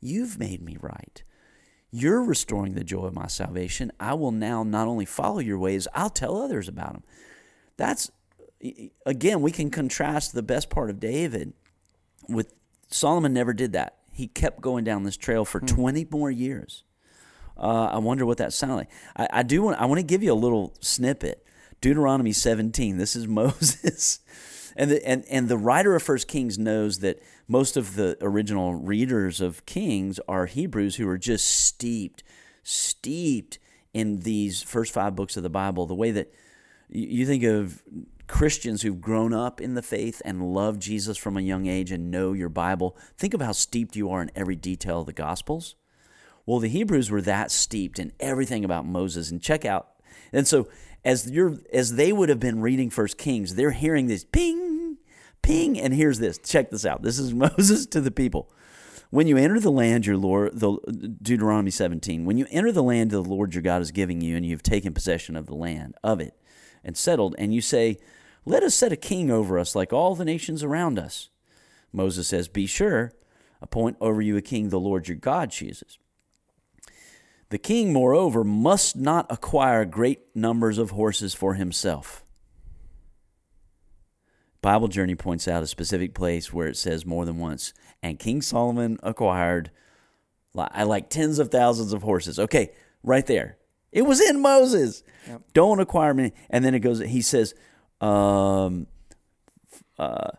You've 0.00 0.38
made 0.38 0.62
me 0.62 0.76
right. 0.80 1.22
You're 1.90 2.22
restoring 2.22 2.74
the 2.74 2.84
joy 2.84 3.06
of 3.06 3.14
my 3.14 3.26
salvation. 3.26 3.92
I 3.98 4.14
will 4.14 4.32
now 4.32 4.62
not 4.62 4.88
only 4.88 5.04
follow 5.04 5.38
your 5.38 5.58
ways, 5.58 5.88
I'll 5.94 6.10
tell 6.10 6.36
others 6.36 6.68
about 6.68 6.92
them. 6.92 7.02
That's, 7.76 8.10
again, 9.04 9.40
we 9.40 9.50
can 9.50 9.70
contrast 9.70 10.32
the 10.32 10.42
best 10.42 10.68
part 10.68 10.90
of 10.90 11.00
David 11.00 11.52
with 12.28 12.54
Solomon 12.88 13.32
never 13.32 13.52
did 13.52 13.72
that. 13.72 13.96
He 14.12 14.26
kept 14.26 14.60
going 14.60 14.84
down 14.84 15.04
this 15.04 15.16
trail 15.16 15.44
for 15.44 15.60
20 15.60 16.06
more 16.10 16.30
years. 16.30 16.84
Uh, 17.58 17.90
I 17.92 17.98
wonder 17.98 18.26
what 18.26 18.38
that 18.38 18.52
sounded 18.52 18.76
like. 18.76 18.90
I, 19.16 19.28
I 19.32 19.42
do 19.42 19.62
want. 19.62 19.80
I 19.80 19.86
want 19.86 19.98
to 19.98 20.06
give 20.06 20.22
you 20.22 20.32
a 20.32 20.34
little 20.34 20.74
snippet. 20.80 21.44
Deuteronomy 21.80 22.32
17. 22.32 22.96
This 22.96 23.16
is 23.16 23.26
Moses, 23.28 24.20
And 24.76 24.90
the 24.90 25.08
and, 25.08 25.24
and 25.30 25.48
the 25.48 25.56
writer 25.56 25.96
of 25.96 26.02
First 26.02 26.28
Kings 26.28 26.58
knows 26.58 26.98
that 26.98 27.22
most 27.48 27.76
of 27.76 27.96
the 27.96 28.16
original 28.20 28.74
readers 28.74 29.40
of 29.40 29.64
Kings 29.66 30.20
are 30.28 30.46
Hebrews 30.46 30.96
who 30.96 31.08
are 31.08 31.18
just 31.18 31.46
steeped, 31.46 32.22
steeped 32.62 33.58
in 33.94 34.20
these 34.20 34.62
first 34.62 34.92
five 34.92 35.16
books 35.16 35.36
of 35.36 35.42
the 35.42 35.50
Bible. 35.50 35.86
The 35.86 35.94
way 35.94 36.10
that 36.10 36.32
you 36.88 37.26
think 37.26 37.42
of 37.42 37.82
Christians 38.26 38.82
who've 38.82 39.00
grown 39.00 39.32
up 39.32 39.60
in 39.60 39.74
the 39.74 39.82
faith 39.82 40.20
and 40.24 40.52
love 40.52 40.78
Jesus 40.78 41.16
from 41.16 41.36
a 41.36 41.42
young 41.42 41.66
age 41.66 41.90
and 41.90 42.10
know 42.10 42.32
your 42.32 42.48
Bible, 42.48 42.96
think 43.16 43.34
of 43.34 43.40
how 43.40 43.52
steeped 43.52 43.96
you 43.96 44.10
are 44.10 44.20
in 44.20 44.30
every 44.34 44.56
detail 44.56 45.00
of 45.00 45.06
the 45.06 45.12
Gospels. 45.12 45.76
Well, 46.44 46.58
the 46.58 46.68
Hebrews 46.68 47.10
were 47.10 47.22
that 47.22 47.50
steeped 47.50 47.98
in 47.98 48.12
everything 48.20 48.64
about 48.64 48.86
Moses. 48.86 49.30
And 49.30 49.40
check 49.40 49.64
out, 49.64 49.88
and 50.32 50.46
so 50.46 50.68
as 51.06 51.30
you're 51.30 51.58
as 51.72 51.94
they 51.94 52.12
would 52.12 52.28
have 52.28 52.40
been 52.40 52.60
reading 52.60 52.90
First 52.90 53.16
Kings, 53.16 53.54
they're 53.54 53.70
hearing 53.70 54.08
this 54.08 54.24
ping, 54.24 54.98
ping, 55.40 55.78
and 55.80 55.94
here's 55.94 56.18
this. 56.18 56.36
Check 56.36 56.70
this 56.70 56.84
out. 56.84 57.02
This 57.02 57.18
is 57.20 57.32
Moses 57.34 57.86
to 57.86 58.00
the 58.00 58.10
people. 58.10 58.50
When 59.10 59.28
you 59.28 59.36
enter 59.36 59.60
the 59.60 59.70
land 59.70 60.04
your 60.04 60.16
Lord, 60.16 60.58
the 60.58 60.76
Deuteronomy 61.22 61.70
17, 61.70 62.24
when 62.24 62.36
you 62.36 62.46
enter 62.50 62.72
the 62.72 62.82
land 62.82 63.12
the 63.12 63.20
Lord 63.20 63.54
your 63.54 63.62
God 63.62 63.80
is 63.80 63.92
giving 63.92 64.20
you, 64.20 64.36
and 64.36 64.44
you've 64.44 64.64
taken 64.64 64.92
possession 64.92 65.36
of 65.36 65.46
the 65.46 65.54
land 65.54 65.94
of 66.02 66.20
it, 66.20 66.34
and 66.82 66.96
settled, 66.96 67.36
and 67.38 67.54
you 67.54 67.60
say, 67.60 67.98
Let 68.44 68.64
us 68.64 68.74
set 68.74 68.90
a 68.90 68.96
king 68.96 69.30
over 69.30 69.60
us 69.60 69.76
like 69.76 69.92
all 69.92 70.16
the 70.16 70.24
nations 70.24 70.64
around 70.64 70.98
us. 70.98 71.30
Moses 71.92 72.26
says, 72.26 72.48
Be 72.48 72.66
sure, 72.66 73.12
appoint 73.62 73.96
over 74.00 74.20
you 74.20 74.36
a 74.36 74.42
king 74.42 74.70
the 74.70 74.80
Lord 74.80 75.06
your 75.06 75.16
God 75.16 75.52
chooses. 75.52 76.00
The 77.50 77.58
king, 77.58 77.92
moreover, 77.92 78.42
must 78.42 78.96
not 78.96 79.26
acquire 79.30 79.84
great 79.84 80.34
numbers 80.34 80.78
of 80.78 80.90
horses 80.90 81.34
for 81.34 81.54
himself. 81.54 82.24
Bible 84.60 84.88
Journey 84.88 85.14
points 85.14 85.46
out 85.46 85.62
a 85.62 85.66
specific 85.66 86.12
place 86.12 86.52
where 86.52 86.66
it 86.66 86.76
says 86.76 87.06
more 87.06 87.24
than 87.24 87.38
once, 87.38 87.72
and 88.02 88.18
King 88.18 88.42
Solomon 88.42 88.98
acquired 89.02 89.70
I 90.58 90.84
like 90.84 91.10
tens 91.10 91.38
of 91.38 91.50
thousands 91.50 91.92
of 91.92 92.02
horses. 92.02 92.38
Okay, 92.38 92.72
right 93.02 93.26
there. 93.26 93.58
It 93.92 94.02
was 94.02 94.20
in 94.20 94.40
Moses. 94.40 95.02
Yep. 95.28 95.42
Don't 95.52 95.80
acquire 95.80 96.14
many. 96.14 96.32
And 96.48 96.64
then 96.64 96.74
it 96.74 96.80
goes, 96.80 96.98
he 97.00 97.20
says, 97.20 97.54
um, 98.00 98.86
uh, 99.98 100.30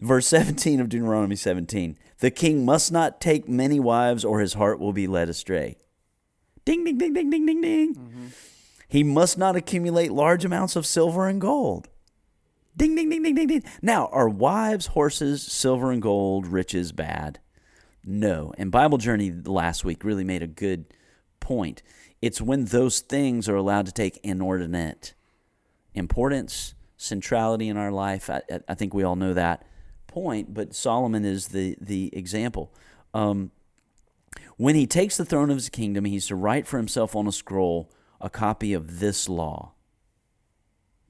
verse 0.00 0.26
17 0.26 0.80
of 0.80 0.88
Deuteronomy 0.88 1.36
17 1.36 1.98
the 2.18 2.30
king 2.30 2.64
must 2.64 2.92
not 2.92 3.20
take 3.20 3.48
many 3.48 3.80
wives 3.80 4.24
or 4.24 4.38
his 4.38 4.54
heart 4.54 4.78
will 4.78 4.92
be 4.92 5.08
led 5.08 5.28
astray. 5.28 5.76
Ding, 6.64 6.84
ding, 6.84 6.98
ding, 6.98 7.12
ding, 7.12 7.30
ding, 7.30 7.46
ding, 7.46 7.60
ding. 7.60 7.94
Mm-hmm. 7.94 8.26
He 8.88 9.02
must 9.02 9.38
not 9.38 9.56
accumulate 9.56 10.12
large 10.12 10.44
amounts 10.44 10.76
of 10.76 10.86
silver 10.86 11.26
and 11.26 11.40
gold. 11.40 11.88
Ding, 12.76 12.94
ding, 12.94 13.10
ding, 13.10 13.22
ding, 13.22 13.34
ding, 13.34 13.46
ding. 13.46 13.64
Now, 13.80 14.06
are 14.12 14.28
wives, 14.28 14.88
horses, 14.88 15.42
silver 15.42 15.90
and 15.90 16.00
gold, 16.00 16.46
riches 16.46 16.92
bad? 16.92 17.38
No. 18.04 18.52
And 18.56 18.70
Bible 18.70 18.98
Journey 18.98 19.30
last 19.30 19.84
week 19.84 20.04
really 20.04 20.24
made 20.24 20.42
a 20.42 20.46
good 20.46 20.88
point. 21.40 21.82
It's 22.20 22.40
when 22.40 22.66
those 22.66 23.00
things 23.00 23.48
are 23.48 23.56
allowed 23.56 23.86
to 23.86 23.92
take 23.92 24.18
inordinate 24.22 25.14
importance, 25.94 26.74
centrality 26.96 27.68
in 27.68 27.76
our 27.76 27.90
life. 27.90 28.30
I, 28.30 28.42
I 28.68 28.74
think 28.74 28.94
we 28.94 29.02
all 29.02 29.16
know 29.16 29.34
that 29.34 29.66
point, 30.06 30.54
but 30.54 30.74
Solomon 30.74 31.24
is 31.24 31.48
the, 31.48 31.76
the 31.80 32.10
example. 32.16 32.72
Um, 33.12 33.50
when 34.62 34.76
he 34.76 34.86
takes 34.86 35.16
the 35.16 35.24
throne 35.24 35.50
of 35.50 35.56
his 35.56 35.68
kingdom, 35.68 36.04
he's 36.04 36.28
to 36.28 36.36
write 36.36 36.68
for 36.68 36.76
himself 36.76 37.16
on 37.16 37.26
a 37.26 37.32
scroll 37.32 37.90
a 38.20 38.30
copy 38.30 38.72
of 38.72 39.00
this 39.00 39.28
law, 39.28 39.72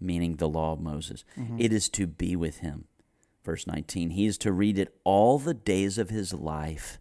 meaning 0.00 0.36
the 0.36 0.48
law 0.48 0.72
of 0.72 0.80
Moses. 0.80 1.22
Mm-hmm. 1.36 1.60
It 1.60 1.70
is 1.70 1.90
to 1.90 2.06
be 2.06 2.34
with 2.34 2.60
him. 2.60 2.86
Verse 3.44 3.66
19, 3.66 4.08
he 4.08 4.24
is 4.24 4.38
to 4.38 4.52
read 4.52 4.78
it 4.78 4.96
all 5.04 5.38
the 5.38 5.52
days 5.52 5.98
of 5.98 6.08
his 6.08 6.32
life 6.32 6.98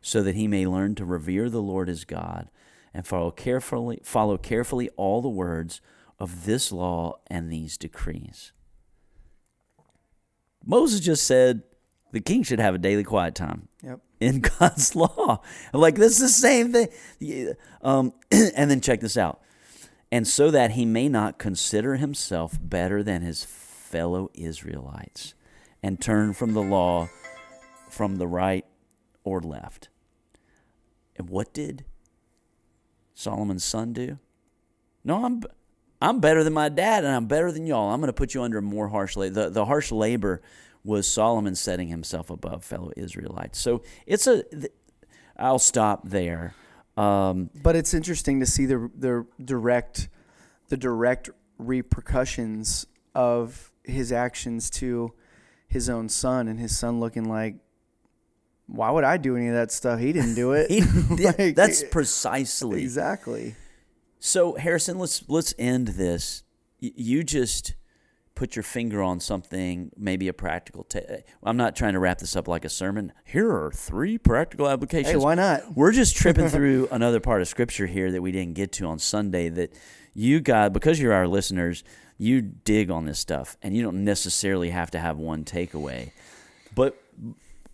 so 0.00 0.20
that 0.24 0.34
he 0.34 0.48
may 0.48 0.66
learn 0.66 0.96
to 0.96 1.04
revere 1.04 1.48
the 1.48 1.62
Lord 1.62 1.86
his 1.86 2.04
God 2.04 2.50
and 2.92 3.06
follow 3.06 3.30
carefully 3.30 4.00
follow 4.02 4.36
carefully 4.36 4.90
all 4.96 5.22
the 5.22 5.28
words 5.28 5.80
of 6.18 6.44
this 6.44 6.72
law 6.72 7.20
and 7.28 7.52
these 7.52 7.78
decrees. 7.78 8.50
Moses 10.66 10.98
just 10.98 11.24
said 11.24 11.62
the 12.14 12.20
king 12.20 12.42
should 12.42 12.60
have 12.60 12.74
a 12.74 12.78
daily 12.78 13.04
quiet 13.04 13.34
time. 13.34 13.68
Yep 13.82 14.00
in 14.24 14.40
God's 14.58 14.96
law. 14.96 15.40
Like 15.72 15.96
this 15.96 16.12
is 16.12 16.18
the 16.18 16.28
same 16.28 16.72
thing. 16.72 17.54
Um, 17.82 18.12
and 18.30 18.70
then 18.70 18.80
check 18.80 19.00
this 19.00 19.16
out. 19.16 19.40
And 20.10 20.26
so 20.26 20.50
that 20.50 20.72
he 20.72 20.84
may 20.84 21.08
not 21.08 21.38
consider 21.38 21.96
himself 21.96 22.56
better 22.60 23.02
than 23.02 23.22
his 23.22 23.44
fellow 23.44 24.30
Israelites 24.34 25.34
and 25.82 26.00
turn 26.00 26.34
from 26.34 26.54
the 26.54 26.62
law 26.62 27.08
from 27.90 28.16
the 28.16 28.26
right 28.26 28.64
or 29.24 29.40
left. 29.40 29.88
And 31.16 31.28
what 31.28 31.52
did 31.52 31.84
Solomon's 33.14 33.64
son 33.64 33.92
do? 33.92 34.18
No, 35.04 35.24
I'm 35.24 35.42
I'm 36.00 36.20
better 36.20 36.44
than 36.44 36.52
my 36.52 36.68
dad 36.68 37.04
and 37.04 37.14
I'm 37.14 37.26
better 37.26 37.50
than 37.50 37.66
y'all. 37.66 37.90
I'm 37.90 38.00
going 38.00 38.08
to 38.08 38.12
put 38.12 38.34
you 38.34 38.42
under 38.42 38.60
more 38.60 38.88
harsh 38.88 39.16
labor. 39.16 39.44
The, 39.44 39.50
the 39.50 39.64
harsh 39.64 39.90
labor 39.90 40.42
was 40.84 41.08
Solomon 41.08 41.54
setting 41.54 41.88
himself 41.88 42.30
above 42.30 42.64
fellow 42.64 42.92
Israelites. 42.96 43.58
So 43.58 43.82
it's 44.06 44.26
a. 44.26 44.44
I'll 45.36 45.58
stop 45.58 46.08
there. 46.08 46.54
Um, 46.96 47.50
but 47.62 47.74
it's 47.74 47.94
interesting 47.94 48.40
to 48.40 48.46
see 48.46 48.66
the 48.66 48.90
the 48.96 49.26
direct 49.42 50.08
the 50.68 50.76
direct 50.76 51.30
repercussions 51.58 52.86
of 53.14 53.72
his 53.82 54.12
actions 54.12 54.70
to 54.70 55.12
his 55.66 55.88
own 55.88 56.08
son 56.08 56.48
and 56.48 56.60
his 56.60 56.76
son 56.76 57.00
looking 57.00 57.28
like 57.28 57.56
why 58.66 58.90
would 58.90 59.04
I 59.04 59.18
do 59.18 59.36
any 59.36 59.48
of 59.48 59.54
that 59.54 59.70
stuff? 59.70 60.00
He 60.00 60.12
didn't 60.12 60.36
do 60.36 60.52
it. 60.52 60.70
like, 61.38 61.54
that's 61.54 61.84
precisely 61.84 62.82
exactly. 62.82 63.56
So 64.20 64.54
Harrison, 64.54 64.98
let's 64.98 65.24
let's 65.28 65.54
end 65.58 65.88
this. 65.88 66.44
You 66.80 67.22
just 67.22 67.74
put 68.34 68.56
your 68.56 68.62
finger 68.62 69.02
on 69.02 69.20
something, 69.20 69.92
maybe 69.96 70.28
a 70.28 70.32
practical. 70.32 70.86
i 70.94 71.22
I'm 71.42 71.56
not 71.56 71.76
trying 71.76 71.92
to 71.92 71.98
wrap 71.98 72.18
this 72.18 72.34
up 72.34 72.48
like 72.48 72.64
a 72.64 72.68
sermon. 72.68 73.12
Here 73.24 73.50
are 73.50 73.70
three 73.70 74.18
practical 74.18 74.68
applications. 74.68 75.12
Hey, 75.12 75.16
why 75.16 75.34
not? 75.34 75.76
We're 75.76 75.92
just 75.92 76.16
tripping 76.20 76.48
through 76.48 76.88
another 76.90 77.20
part 77.20 77.42
of 77.42 77.48
Scripture 77.48 77.86
here 77.86 78.10
that 78.10 78.22
we 78.22 78.32
didn't 78.32 78.54
get 78.54 78.72
to 78.72 78.86
on 78.86 78.98
Sunday. 78.98 79.48
That 79.48 79.72
you, 80.14 80.40
God, 80.40 80.72
because 80.72 81.00
you're 81.00 81.12
our 81.12 81.28
listeners, 81.28 81.84
you 82.18 82.42
dig 82.42 82.90
on 82.90 83.04
this 83.04 83.18
stuff, 83.18 83.56
and 83.62 83.76
you 83.76 83.82
don't 83.82 84.04
necessarily 84.04 84.70
have 84.70 84.90
to 84.92 84.98
have 84.98 85.16
one 85.16 85.44
takeaway. 85.44 86.10
But 86.74 87.00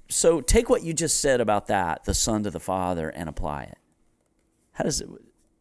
so 0.09 0.41
take 0.41 0.69
what 0.69 0.83
you 0.83 0.93
just 0.93 1.21
said 1.21 1.41
about 1.41 1.69
that, 1.69 2.05
the 2.05 2.15
son 2.15 2.43
to 2.43 2.51
the 2.51 2.61
father, 2.61 3.09
and 3.09 3.29
apply 3.29 3.65
it. 3.65 3.79
How 4.73 4.85
does 4.85 5.01
it? 5.01 5.09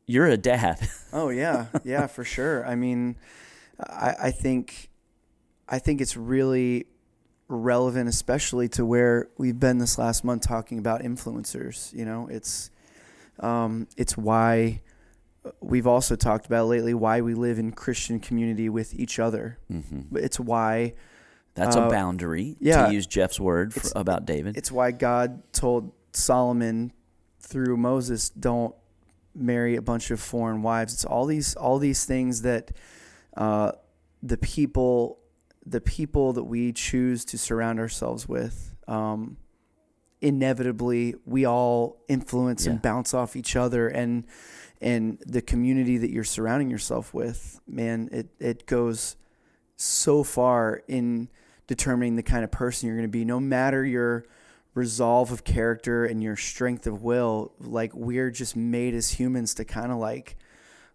You're 0.05 0.25
a 0.25 0.37
dad. 0.37 0.89
oh 1.13 1.29
yeah, 1.29 1.67
yeah, 1.85 2.07
for 2.07 2.25
sure. 2.25 2.65
I 2.65 2.75
mean. 2.75 3.15
I, 3.87 4.15
I 4.23 4.31
think 4.31 4.88
I 5.69 5.79
think 5.79 6.01
it's 6.01 6.17
really 6.17 6.87
relevant, 7.47 8.09
especially 8.09 8.67
to 8.69 8.85
where 8.85 9.29
we've 9.37 9.59
been 9.59 9.77
this 9.77 9.97
last 9.97 10.23
month 10.23 10.47
talking 10.47 10.79
about 10.79 11.01
influencers. 11.01 11.93
You 11.93 12.05
know, 12.05 12.27
it's 12.27 12.71
um, 13.39 13.87
it's 13.95 14.17
why 14.17 14.81
we've 15.61 15.87
also 15.87 16.15
talked 16.15 16.45
about 16.47 16.67
lately 16.67 16.93
why 16.93 17.21
we 17.21 17.33
live 17.33 17.59
in 17.59 17.71
Christian 17.71 18.19
community 18.19 18.67
with 18.67 18.93
each 18.93 19.19
other. 19.19 19.59
Mm-hmm. 19.71 20.17
It's 20.17 20.39
why 20.39 20.93
that's 21.53 21.75
uh, 21.75 21.83
a 21.83 21.89
boundary. 21.89 22.57
Yeah, 22.59 22.87
to 22.87 22.93
use 22.93 23.05
Jeff's 23.05 23.39
word 23.39 23.73
for, 23.73 23.89
about 23.95 24.25
David. 24.25 24.57
It's 24.57 24.71
why 24.71 24.91
God 24.91 25.43
told 25.53 25.91
Solomon 26.13 26.91
through 27.39 27.77
Moses, 27.77 28.29
"Don't 28.29 28.75
marry 29.35 29.75
a 29.75 29.81
bunch 29.81 30.11
of 30.11 30.19
foreign 30.19 30.61
wives." 30.61 30.93
It's 30.93 31.05
all 31.05 31.25
these 31.25 31.55
all 31.55 31.79
these 31.79 32.05
things 32.05 32.41
that 32.41 32.71
uh, 33.37 33.73
the 34.23 34.37
people 34.37 35.18
the 35.69 35.81
people 35.81 36.33
that 36.33 36.43
we 36.43 36.73
choose 36.73 37.23
to 37.25 37.37
surround 37.37 37.79
ourselves 37.79 38.27
with 38.27 38.75
um, 38.87 39.37
inevitably 40.21 41.15
we 41.25 41.45
all 41.45 41.97
influence 42.07 42.65
yeah. 42.65 42.73
and 42.73 42.81
bounce 42.81 43.13
off 43.13 43.35
each 43.35 43.55
other 43.55 43.87
and 43.87 44.25
and 44.81 45.19
the 45.25 45.41
community 45.41 45.97
that 45.97 46.09
you're 46.09 46.23
surrounding 46.23 46.69
yourself 46.69 47.13
with 47.13 47.59
man 47.67 48.09
it 48.11 48.27
it 48.39 48.65
goes 48.65 49.15
so 49.75 50.23
far 50.23 50.81
in 50.87 51.29
determining 51.67 52.15
the 52.15 52.23
kind 52.23 52.43
of 52.43 52.51
person 52.51 52.87
you're 52.87 52.97
going 52.97 53.07
to 53.07 53.11
be 53.11 53.23
no 53.23 53.39
matter 53.39 53.85
your 53.85 54.25
resolve 54.73 55.31
of 55.31 55.43
character 55.43 56.05
and 56.05 56.21
your 56.21 56.35
strength 56.35 56.85
of 56.85 57.01
will 57.01 57.53
like 57.59 57.93
we're 57.93 58.29
just 58.29 58.55
made 58.55 58.93
as 58.93 59.11
humans 59.11 59.53
to 59.53 59.63
kind 59.63 59.91
of 59.91 59.97
like 59.97 60.35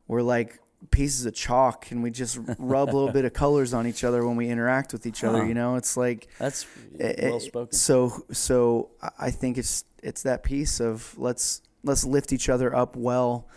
we're 0.07 0.23
like 0.23 0.59
pieces 0.91 1.27
of 1.27 1.35
chalk 1.35 1.91
and 1.91 2.03
we 2.03 2.11
just 2.11 2.39
rub 2.59 2.91
a 2.91 2.95
little 2.95 3.13
bit 3.13 3.25
of 3.25 3.33
colors 3.45 3.73
on 3.75 3.87
each 3.87 4.05
other 4.05 4.27
when 4.27 4.37
we 4.37 4.49
interact 4.49 4.93
with 4.93 5.07
each 5.07 5.25
other. 5.25 5.39
Huh. 5.39 5.45
You 5.45 5.55
know, 5.55 5.77
it's 5.77 5.97
like 5.97 6.29
that's 6.39 6.67
eh, 7.01 7.15
eh, 7.19 7.31
well 7.31 7.41
spoken. 7.41 7.73
So, 7.73 8.25
so 8.33 8.91
I 9.19 9.31
think 9.31 9.59
it's 9.59 9.85
it's 10.03 10.23
that 10.23 10.43
piece 10.43 10.81
of 10.81 11.15
let's 11.19 11.63
let's 11.83 12.05
lift 12.05 12.33
each 12.33 12.49
other 12.49 12.75
up 12.75 12.97
well 12.97 13.49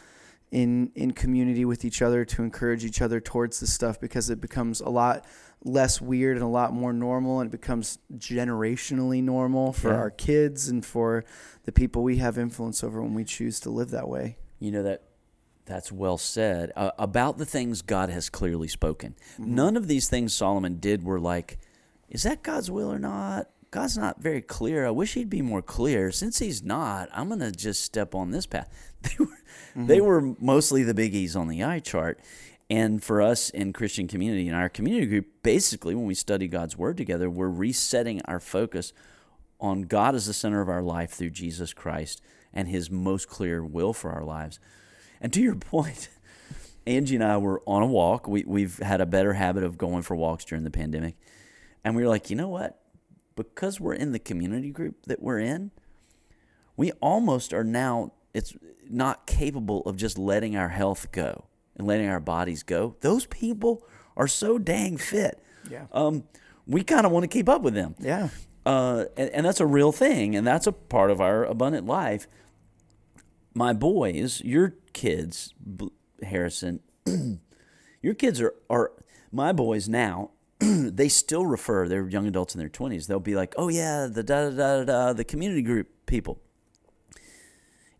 in 0.52 0.92
in 0.96 1.12
community 1.12 1.66
with 1.66 1.84
each 1.84 2.02
other 2.02 2.24
to 2.24 2.42
encourage 2.44 2.86
each 2.86 3.02
other 3.02 3.20
towards 3.20 3.60
this 3.60 3.74
stuff 3.74 4.00
because 4.00 4.30
it 4.30 4.40
becomes 4.40 4.80
a 4.80 4.90
lot 4.90 5.26
less 5.66 6.00
weird 6.00 6.38
and 6.38 6.44
a 6.46 6.48
lot 6.48 6.72
more 6.72 6.94
normal 6.94 7.42
and 7.42 7.50
it 7.50 7.52
becomes 7.52 7.98
generationally 8.16 9.22
normal 9.22 9.74
for 9.74 9.90
Yeah. 9.90 9.98
our 9.98 10.10
kids 10.12 10.70
and 10.70 10.86
for 10.86 11.26
the 11.66 11.72
people 11.72 12.04
we 12.04 12.18
have 12.18 12.38
influence 12.38 12.84
over 12.84 13.02
when 13.02 13.14
we 13.14 13.24
choose 13.26 13.60
to 13.62 13.70
live 13.70 13.90
that 13.92 14.08
way. 14.08 14.38
You 14.60 14.72
know 14.72 14.84
that 14.84 15.04
that's 15.68 15.92
well 15.92 16.18
said 16.18 16.72
uh, 16.76 16.92
about 16.98 17.38
the 17.38 17.46
things 17.46 17.82
God 17.82 18.10
has 18.10 18.30
clearly 18.30 18.68
spoken. 18.68 19.16
None 19.38 19.78
of 19.78 19.88
these 19.88 20.10
things 20.10 20.34
Solomon 20.34 20.80
did 20.80 21.04
were 21.04 21.20
like, 21.20 21.60
is 22.10 22.24
that 22.24 22.42
God's 22.42 22.72
will 22.72 22.92
or 22.92 23.00
not? 23.00 23.50
God's 23.70 23.98
not 23.98 24.22
very 24.22 24.42
clear. 24.42 24.86
I 24.86 24.92
wish 24.92 25.14
he'd 25.14 25.30
be 25.30 25.42
more 25.42 25.62
clear. 25.62 26.12
Since 26.12 26.40
he's 26.40 26.64
not, 26.64 27.10
I'm 27.14 27.28
going 27.28 27.42
to 27.42 27.52
just 27.52 27.84
step 27.84 28.16
on 28.16 28.32
this 28.32 28.46
path. 28.46 28.70
They 29.04 29.24
were 29.24 29.38
they 29.76 30.02
were 30.02 30.22
mostly 30.40 30.82
the 30.82 30.94
biggies 30.96 31.36
on 31.36 31.48
the 31.48 31.64
eye 31.64 31.80
chart. 31.80 32.20
And 32.70 33.02
for 33.02 33.22
us 33.22 33.50
in 33.50 33.74
Christian 33.74 34.08
community, 34.08 34.48
in 34.48 34.54
our 34.54 34.70
community 34.70 35.06
group, 35.06 35.28
basically 35.44 35.94
when 35.94 36.06
we 36.06 36.16
study 36.16 36.48
God's 36.48 36.78
word 36.78 36.98
together, 36.98 37.30
we're 37.30 37.48
resetting 37.48 38.22
our 38.26 38.40
focus 38.40 38.92
on 39.60 39.84
God 39.84 40.16
as 40.16 40.26
the 40.26 40.34
center 40.34 40.62
of 40.62 40.70
our 40.70 40.82
life 40.82 41.12
through 41.12 41.30
Jesus 41.30 41.74
Christ 41.74 42.22
and 42.54 42.68
his 42.68 42.90
most 42.90 43.30
clear 43.30 43.64
will 43.64 43.94
for 43.94 44.12
our 44.12 44.24
lives. 44.24 44.60
And 45.22 45.32
to 45.34 45.42
your 45.42 45.56
point, 45.74 46.10
Angie 46.86 47.16
and 47.16 47.24
I 47.24 47.38
were 47.38 47.62
on 47.68 47.84
a 47.84 47.88
walk. 47.88 48.28
We, 48.28 48.44
we've 48.46 48.78
had 48.80 49.02
a 49.02 49.06
better 49.06 49.34
habit 49.34 49.64
of 49.64 49.78
going 49.78 50.04
for 50.04 50.16
walks 50.16 50.46
during 50.46 50.64
the 50.64 50.72
pandemic. 50.72 51.16
And 51.84 51.96
we 51.96 52.04
were 52.04 52.10
like, 52.10 52.30
you 52.30 52.36
know 52.36 52.50
what? 52.50 52.80
Because 53.36 53.80
we're 53.80 53.94
in 53.94 54.12
the 54.12 54.20
community 54.20 54.72
group 54.72 55.06
that 55.06 55.22
we're 55.22 55.40
in, 55.40 55.72
we 56.76 56.92
almost 56.94 57.54
are 57.54 57.64
now, 57.64 58.14
it's 58.34 58.56
not 58.90 59.28
capable 59.28 59.82
of 59.82 59.98
just 59.98 60.18
letting 60.18 60.56
our 60.56 60.70
health 60.70 61.12
go 61.12 61.46
and 61.76 61.88
letting 61.88 62.08
our 62.08 62.20
bodies 62.20 62.64
go. 62.64 62.96
Those 63.02 63.26
people 63.26 63.86
are 64.16 64.28
so 64.28 64.58
dang 64.58 64.98
fit. 64.98 65.42
Yeah. 65.70 65.86
Um, 65.92 66.24
we 66.66 66.84
kind 66.84 67.06
of 67.06 67.12
want 67.12 67.24
to 67.24 67.28
keep 67.28 67.48
up 67.48 67.62
with 67.62 67.74
them. 67.74 67.96
Yeah. 68.00 68.30
Uh, 68.66 69.06
and, 69.16 69.30
and 69.30 69.46
that's 69.46 69.62
a 69.62 69.66
real 69.66 69.92
thing, 69.92 70.36
and 70.36 70.46
that's 70.46 70.68
a 70.68 70.72
part 70.72 71.10
of 71.10 71.22
our 71.22 71.46
abundant 71.46 71.86
life. 71.86 72.28
My 73.58 73.74
boys, 73.74 74.40
your 74.46 74.76
kids, 74.94 75.56
Harrison, 76.22 76.80
your 78.04 78.14
kids 78.14 78.40
are, 78.40 78.54
are 78.70 78.92
my 79.32 79.52
boys 79.52 79.90
now. 79.90 80.30
they 80.60 81.10
still 81.10 81.44
refer. 81.44 81.88
They're 81.88 82.08
young 82.08 82.28
adults 82.28 82.54
in 82.54 82.60
their 82.60 82.70
twenties. 82.70 83.08
They'll 83.08 83.20
be 83.20 83.36
like, 83.36 83.56
"Oh 83.58 83.70
yeah, 83.70 84.06
the 84.06 84.22
da 84.22 84.52
da 84.52 84.56
da 84.56 84.84
da 84.84 85.14
the 85.14 85.24
community 85.24 85.64
group 85.64 85.88
people." 86.06 86.40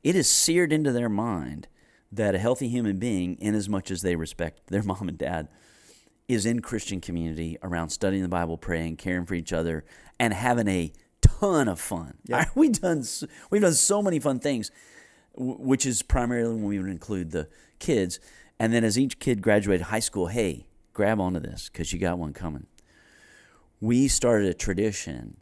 It 0.04 0.16
is 0.16 0.30
seared 0.30 0.72
into 0.72 0.92
their 0.92 1.10
mind 1.10 1.68
that 2.12 2.36
a 2.36 2.38
healthy 2.38 2.70
human 2.70 3.00
being, 3.00 3.34
in 3.40 3.56
as 3.56 3.68
much 3.68 3.90
as 3.90 4.04
they 4.04 4.16
respect 4.16 4.68
their 4.68 4.84
mom 4.92 5.10
and 5.10 5.18
dad, 5.18 5.48
is 6.28 6.46
in 6.46 6.60
Christian 6.60 7.02
community 7.02 7.58
around 7.64 7.90
studying 7.90 8.22
the 8.22 8.30
Bible, 8.30 8.60
praying, 8.60 8.98
caring 8.98 9.26
for 9.26 9.34
each 9.34 9.52
other, 9.52 9.86
and 10.20 10.36
having 10.36 10.68
a 10.68 10.94
ton 11.20 11.68
of 11.68 11.80
fun. 11.80 12.14
Yeah. 12.26 12.46
we 12.56 12.70
done 12.70 13.04
we've 13.50 13.64
done 13.64 13.74
so 13.74 14.04
many 14.04 14.20
fun 14.20 14.38
things, 14.38 14.70
which 15.38 15.86
is 15.86 16.02
primarily 16.02 16.56
when 16.56 16.64
we 16.64 16.80
would 16.80 16.90
include 16.90 17.32
the 17.32 17.48
kids. 17.80 18.20
And 18.60 18.74
then 18.74 18.84
as 18.84 18.98
each 18.98 19.20
kid 19.20 19.42
graduated 19.42 19.88
high 19.88 20.00
school, 20.00 20.28
hey, 20.28 20.68
grab 20.94 21.20
onto 21.20 21.40
this 21.40 21.70
because 21.72 21.94
you 21.94 22.00
got 22.00 22.18
one 22.18 22.34
coming. 22.34 22.68
We 23.80 24.08
started 24.08 24.50
a 24.50 24.54
tradition 24.54 25.38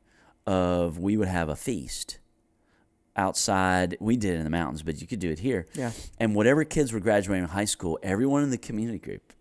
of 0.45 0.99
we 0.99 1.15
would 1.17 1.29
have 1.29 1.47
a 1.47 1.55
feast 1.55 2.19
outside. 3.15 3.95
We 4.01 4.17
did 4.17 4.35
it 4.35 4.37
in 4.39 4.43
the 4.43 4.49
mountains, 4.49 4.83
but 4.83 4.99
you 4.99 5.07
could 5.07 5.19
do 5.19 5.31
it 5.31 5.39
here. 5.39 5.67
Yeah. 5.73 5.91
And 6.19 6.35
whatever 6.35 6.65
kids 6.65 6.91
were 6.91 6.99
graduating 6.99 7.47
high 7.47 7.65
school, 7.65 7.97
everyone 8.03 8.43
in 8.43 8.49
the 8.49 8.57
community 8.57 8.99
group 8.99 9.33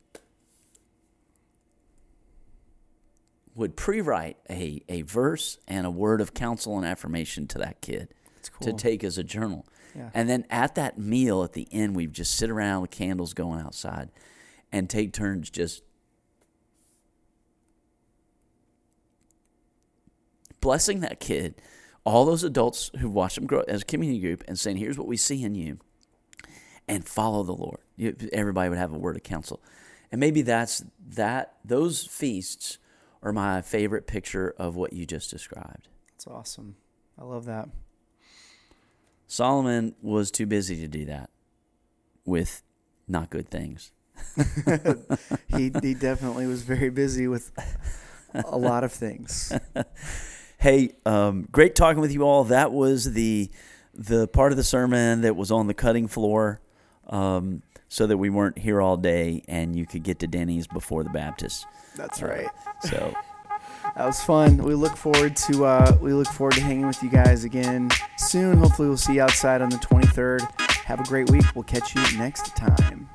would 3.56 3.76
pre-write 3.76 4.36
a, 4.50 4.82
a 4.88 5.02
verse 5.02 5.58
and 5.68 5.86
a 5.86 5.90
word 5.90 6.20
of 6.20 6.34
counsel 6.34 6.76
and 6.76 6.86
affirmation 6.86 7.46
to 7.46 7.58
that 7.58 7.80
kid 7.80 8.08
It's 8.38 8.50
to 8.62 8.72
take 8.72 9.04
as 9.04 9.16
a 9.16 9.24
journal. 9.24 9.66
Yeah. 9.96 10.10
And 10.12 10.28
then 10.28 10.44
at 10.50 10.74
that 10.74 10.98
meal 10.98 11.42
at 11.44 11.52
the 11.52 11.68
end, 11.70 11.94
we'd 11.94 12.12
just 12.12 12.34
sit 12.34 12.50
around 12.50 12.82
with 12.82 12.90
candles 12.90 13.34
going 13.34 13.60
outside 13.60 14.10
and 14.72 14.90
take 14.90 15.12
turns 15.12 15.50
just 15.50 15.82
blessing 20.60 21.00
that 21.00 21.20
kid, 21.20 21.60
all 22.04 22.24
those 22.24 22.42
adults 22.42 22.90
who've 22.98 23.12
watched 23.12 23.38
him 23.38 23.46
grow 23.46 23.60
as 23.68 23.82
a 23.82 23.84
community 23.84 24.20
group 24.20 24.42
and 24.48 24.58
saying, 24.58 24.78
here's 24.78 24.98
what 24.98 25.06
we 25.06 25.16
see 25.16 25.42
in 25.44 25.54
you 25.54 25.78
and 26.88 27.06
follow 27.06 27.42
the 27.42 27.52
Lord. 27.52 27.80
Everybody 28.32 28.70
would 28.70 28.78
have 28.78 28.92
a 28.92 28.98
word 28.98 29.16
of 29.16 29.22
counsel. 29.22 29.62
And 30.10 30.20
maybe 30.20 30.42
that's 30.42 30.84
that 31.10 31.54
those 31.64 32.04
feasts 32.06 32.78
are 33.22 33.32
my 33.32 33.62
favorite 33.62 34.06
picture 34.06 34.54
of 34.58 34.76
what 34.76 34.92
you 34.92 35.06
just 35.06 35.30
described. 35.30 35.88
That's 36.12 36.26
awesome. 36.26 36.76
I 37.18 37.24
love 37.24 37.44
that. 37.46 37.68
Solomon 39.26 39.94
was 40.02 40.30
too 40.30 40.46
busy 40.46 40.80
to 40.80 40.88
do 40.88 41.04
that 41.06 41.30
with 42.24 42.62
not 43.08 43.30
good 43.30 43.48
things. 43.48 43.90
He 45.48 45.72
he 45.82 45.94
definitely 45.94 46.46
was 46.46 46.62
very 46.62 46.90
busy 46.90 47.26
with 47.28 47.50
a 48.34 48.56
lot 48.58 48.84
of 48.84 48.92
things. 48.92 49.52
Hey, 50.56 50.92
um, 51.04 51.46
great 51.52 51.74
talking 51.74 52.00
with 52.00 52.10
you 52.10 52.22
all. 52.22 52.44
That 52.44 52.72
was 52.72 53.12
the 53.12 53.50
the 53.92 54.26
part 54.28 54.50
of 54.50 54.56
the 54.56 54.64
sermon 54.64 55.20
that 55.20 55.36
was 55.36 55.50
on 55.50 55.66
the 55.66 55.74
cutting 55.74 56.08
floor, 56.08 56.60
um, 57.08 57.62
so 57.88 58.06
that 58.06 58.16
we 58.16 58.30
weren't 58.30 58.56
here 58.56 58.80
all 58.80 58.96
day 58.96 59.44
and 59.46 59.76
you 59.76 59.84
could 59.84 60.02
get 60.04 60.20
to 60.20 60.26
Denny's 60.26 60.66
before 60.66 61.04
the 61.04 61.10
Baptist. 61.10 61.66
That's 61.96 62.22
Uh, 62.22 62.26
right. 62.28 62.48
So 62.82 63.14
That 63.96 64.06
was 64.06 64.22
fun. 64.22 64.58
We 64.58 64.74
look 64.74 64.96
forward 64.96 65.36
to 65.36 65.64
uh, 65.64 65.96
we 66.00 66.12
look 66.12 66.28
forward 66.28 66.54
to 66.54 66.60
hanging 66.60 66.86
with 66.86 67.02
you 67.02 67.08
guys 67.10 67.44
again 67.44 67.90
soon. 68.16 68.58
Hopefully, 68.58 68.88
we'll 68.88 68.96
see 68.96 69.14
you 69.14 69.22
outside 69.22 69.62
on 69.62 69.70
the 69.70 69.76
23rd. 69.76 70.60
Have 70.84 71.00
a 71.00 71.04
great 71.04 71.30
week. 71.30 71.44
We'll 71.54 71.64
catch 71.64 71.94
you 71.94 72.18
next 72.18 72.56
time. 72.56 73.08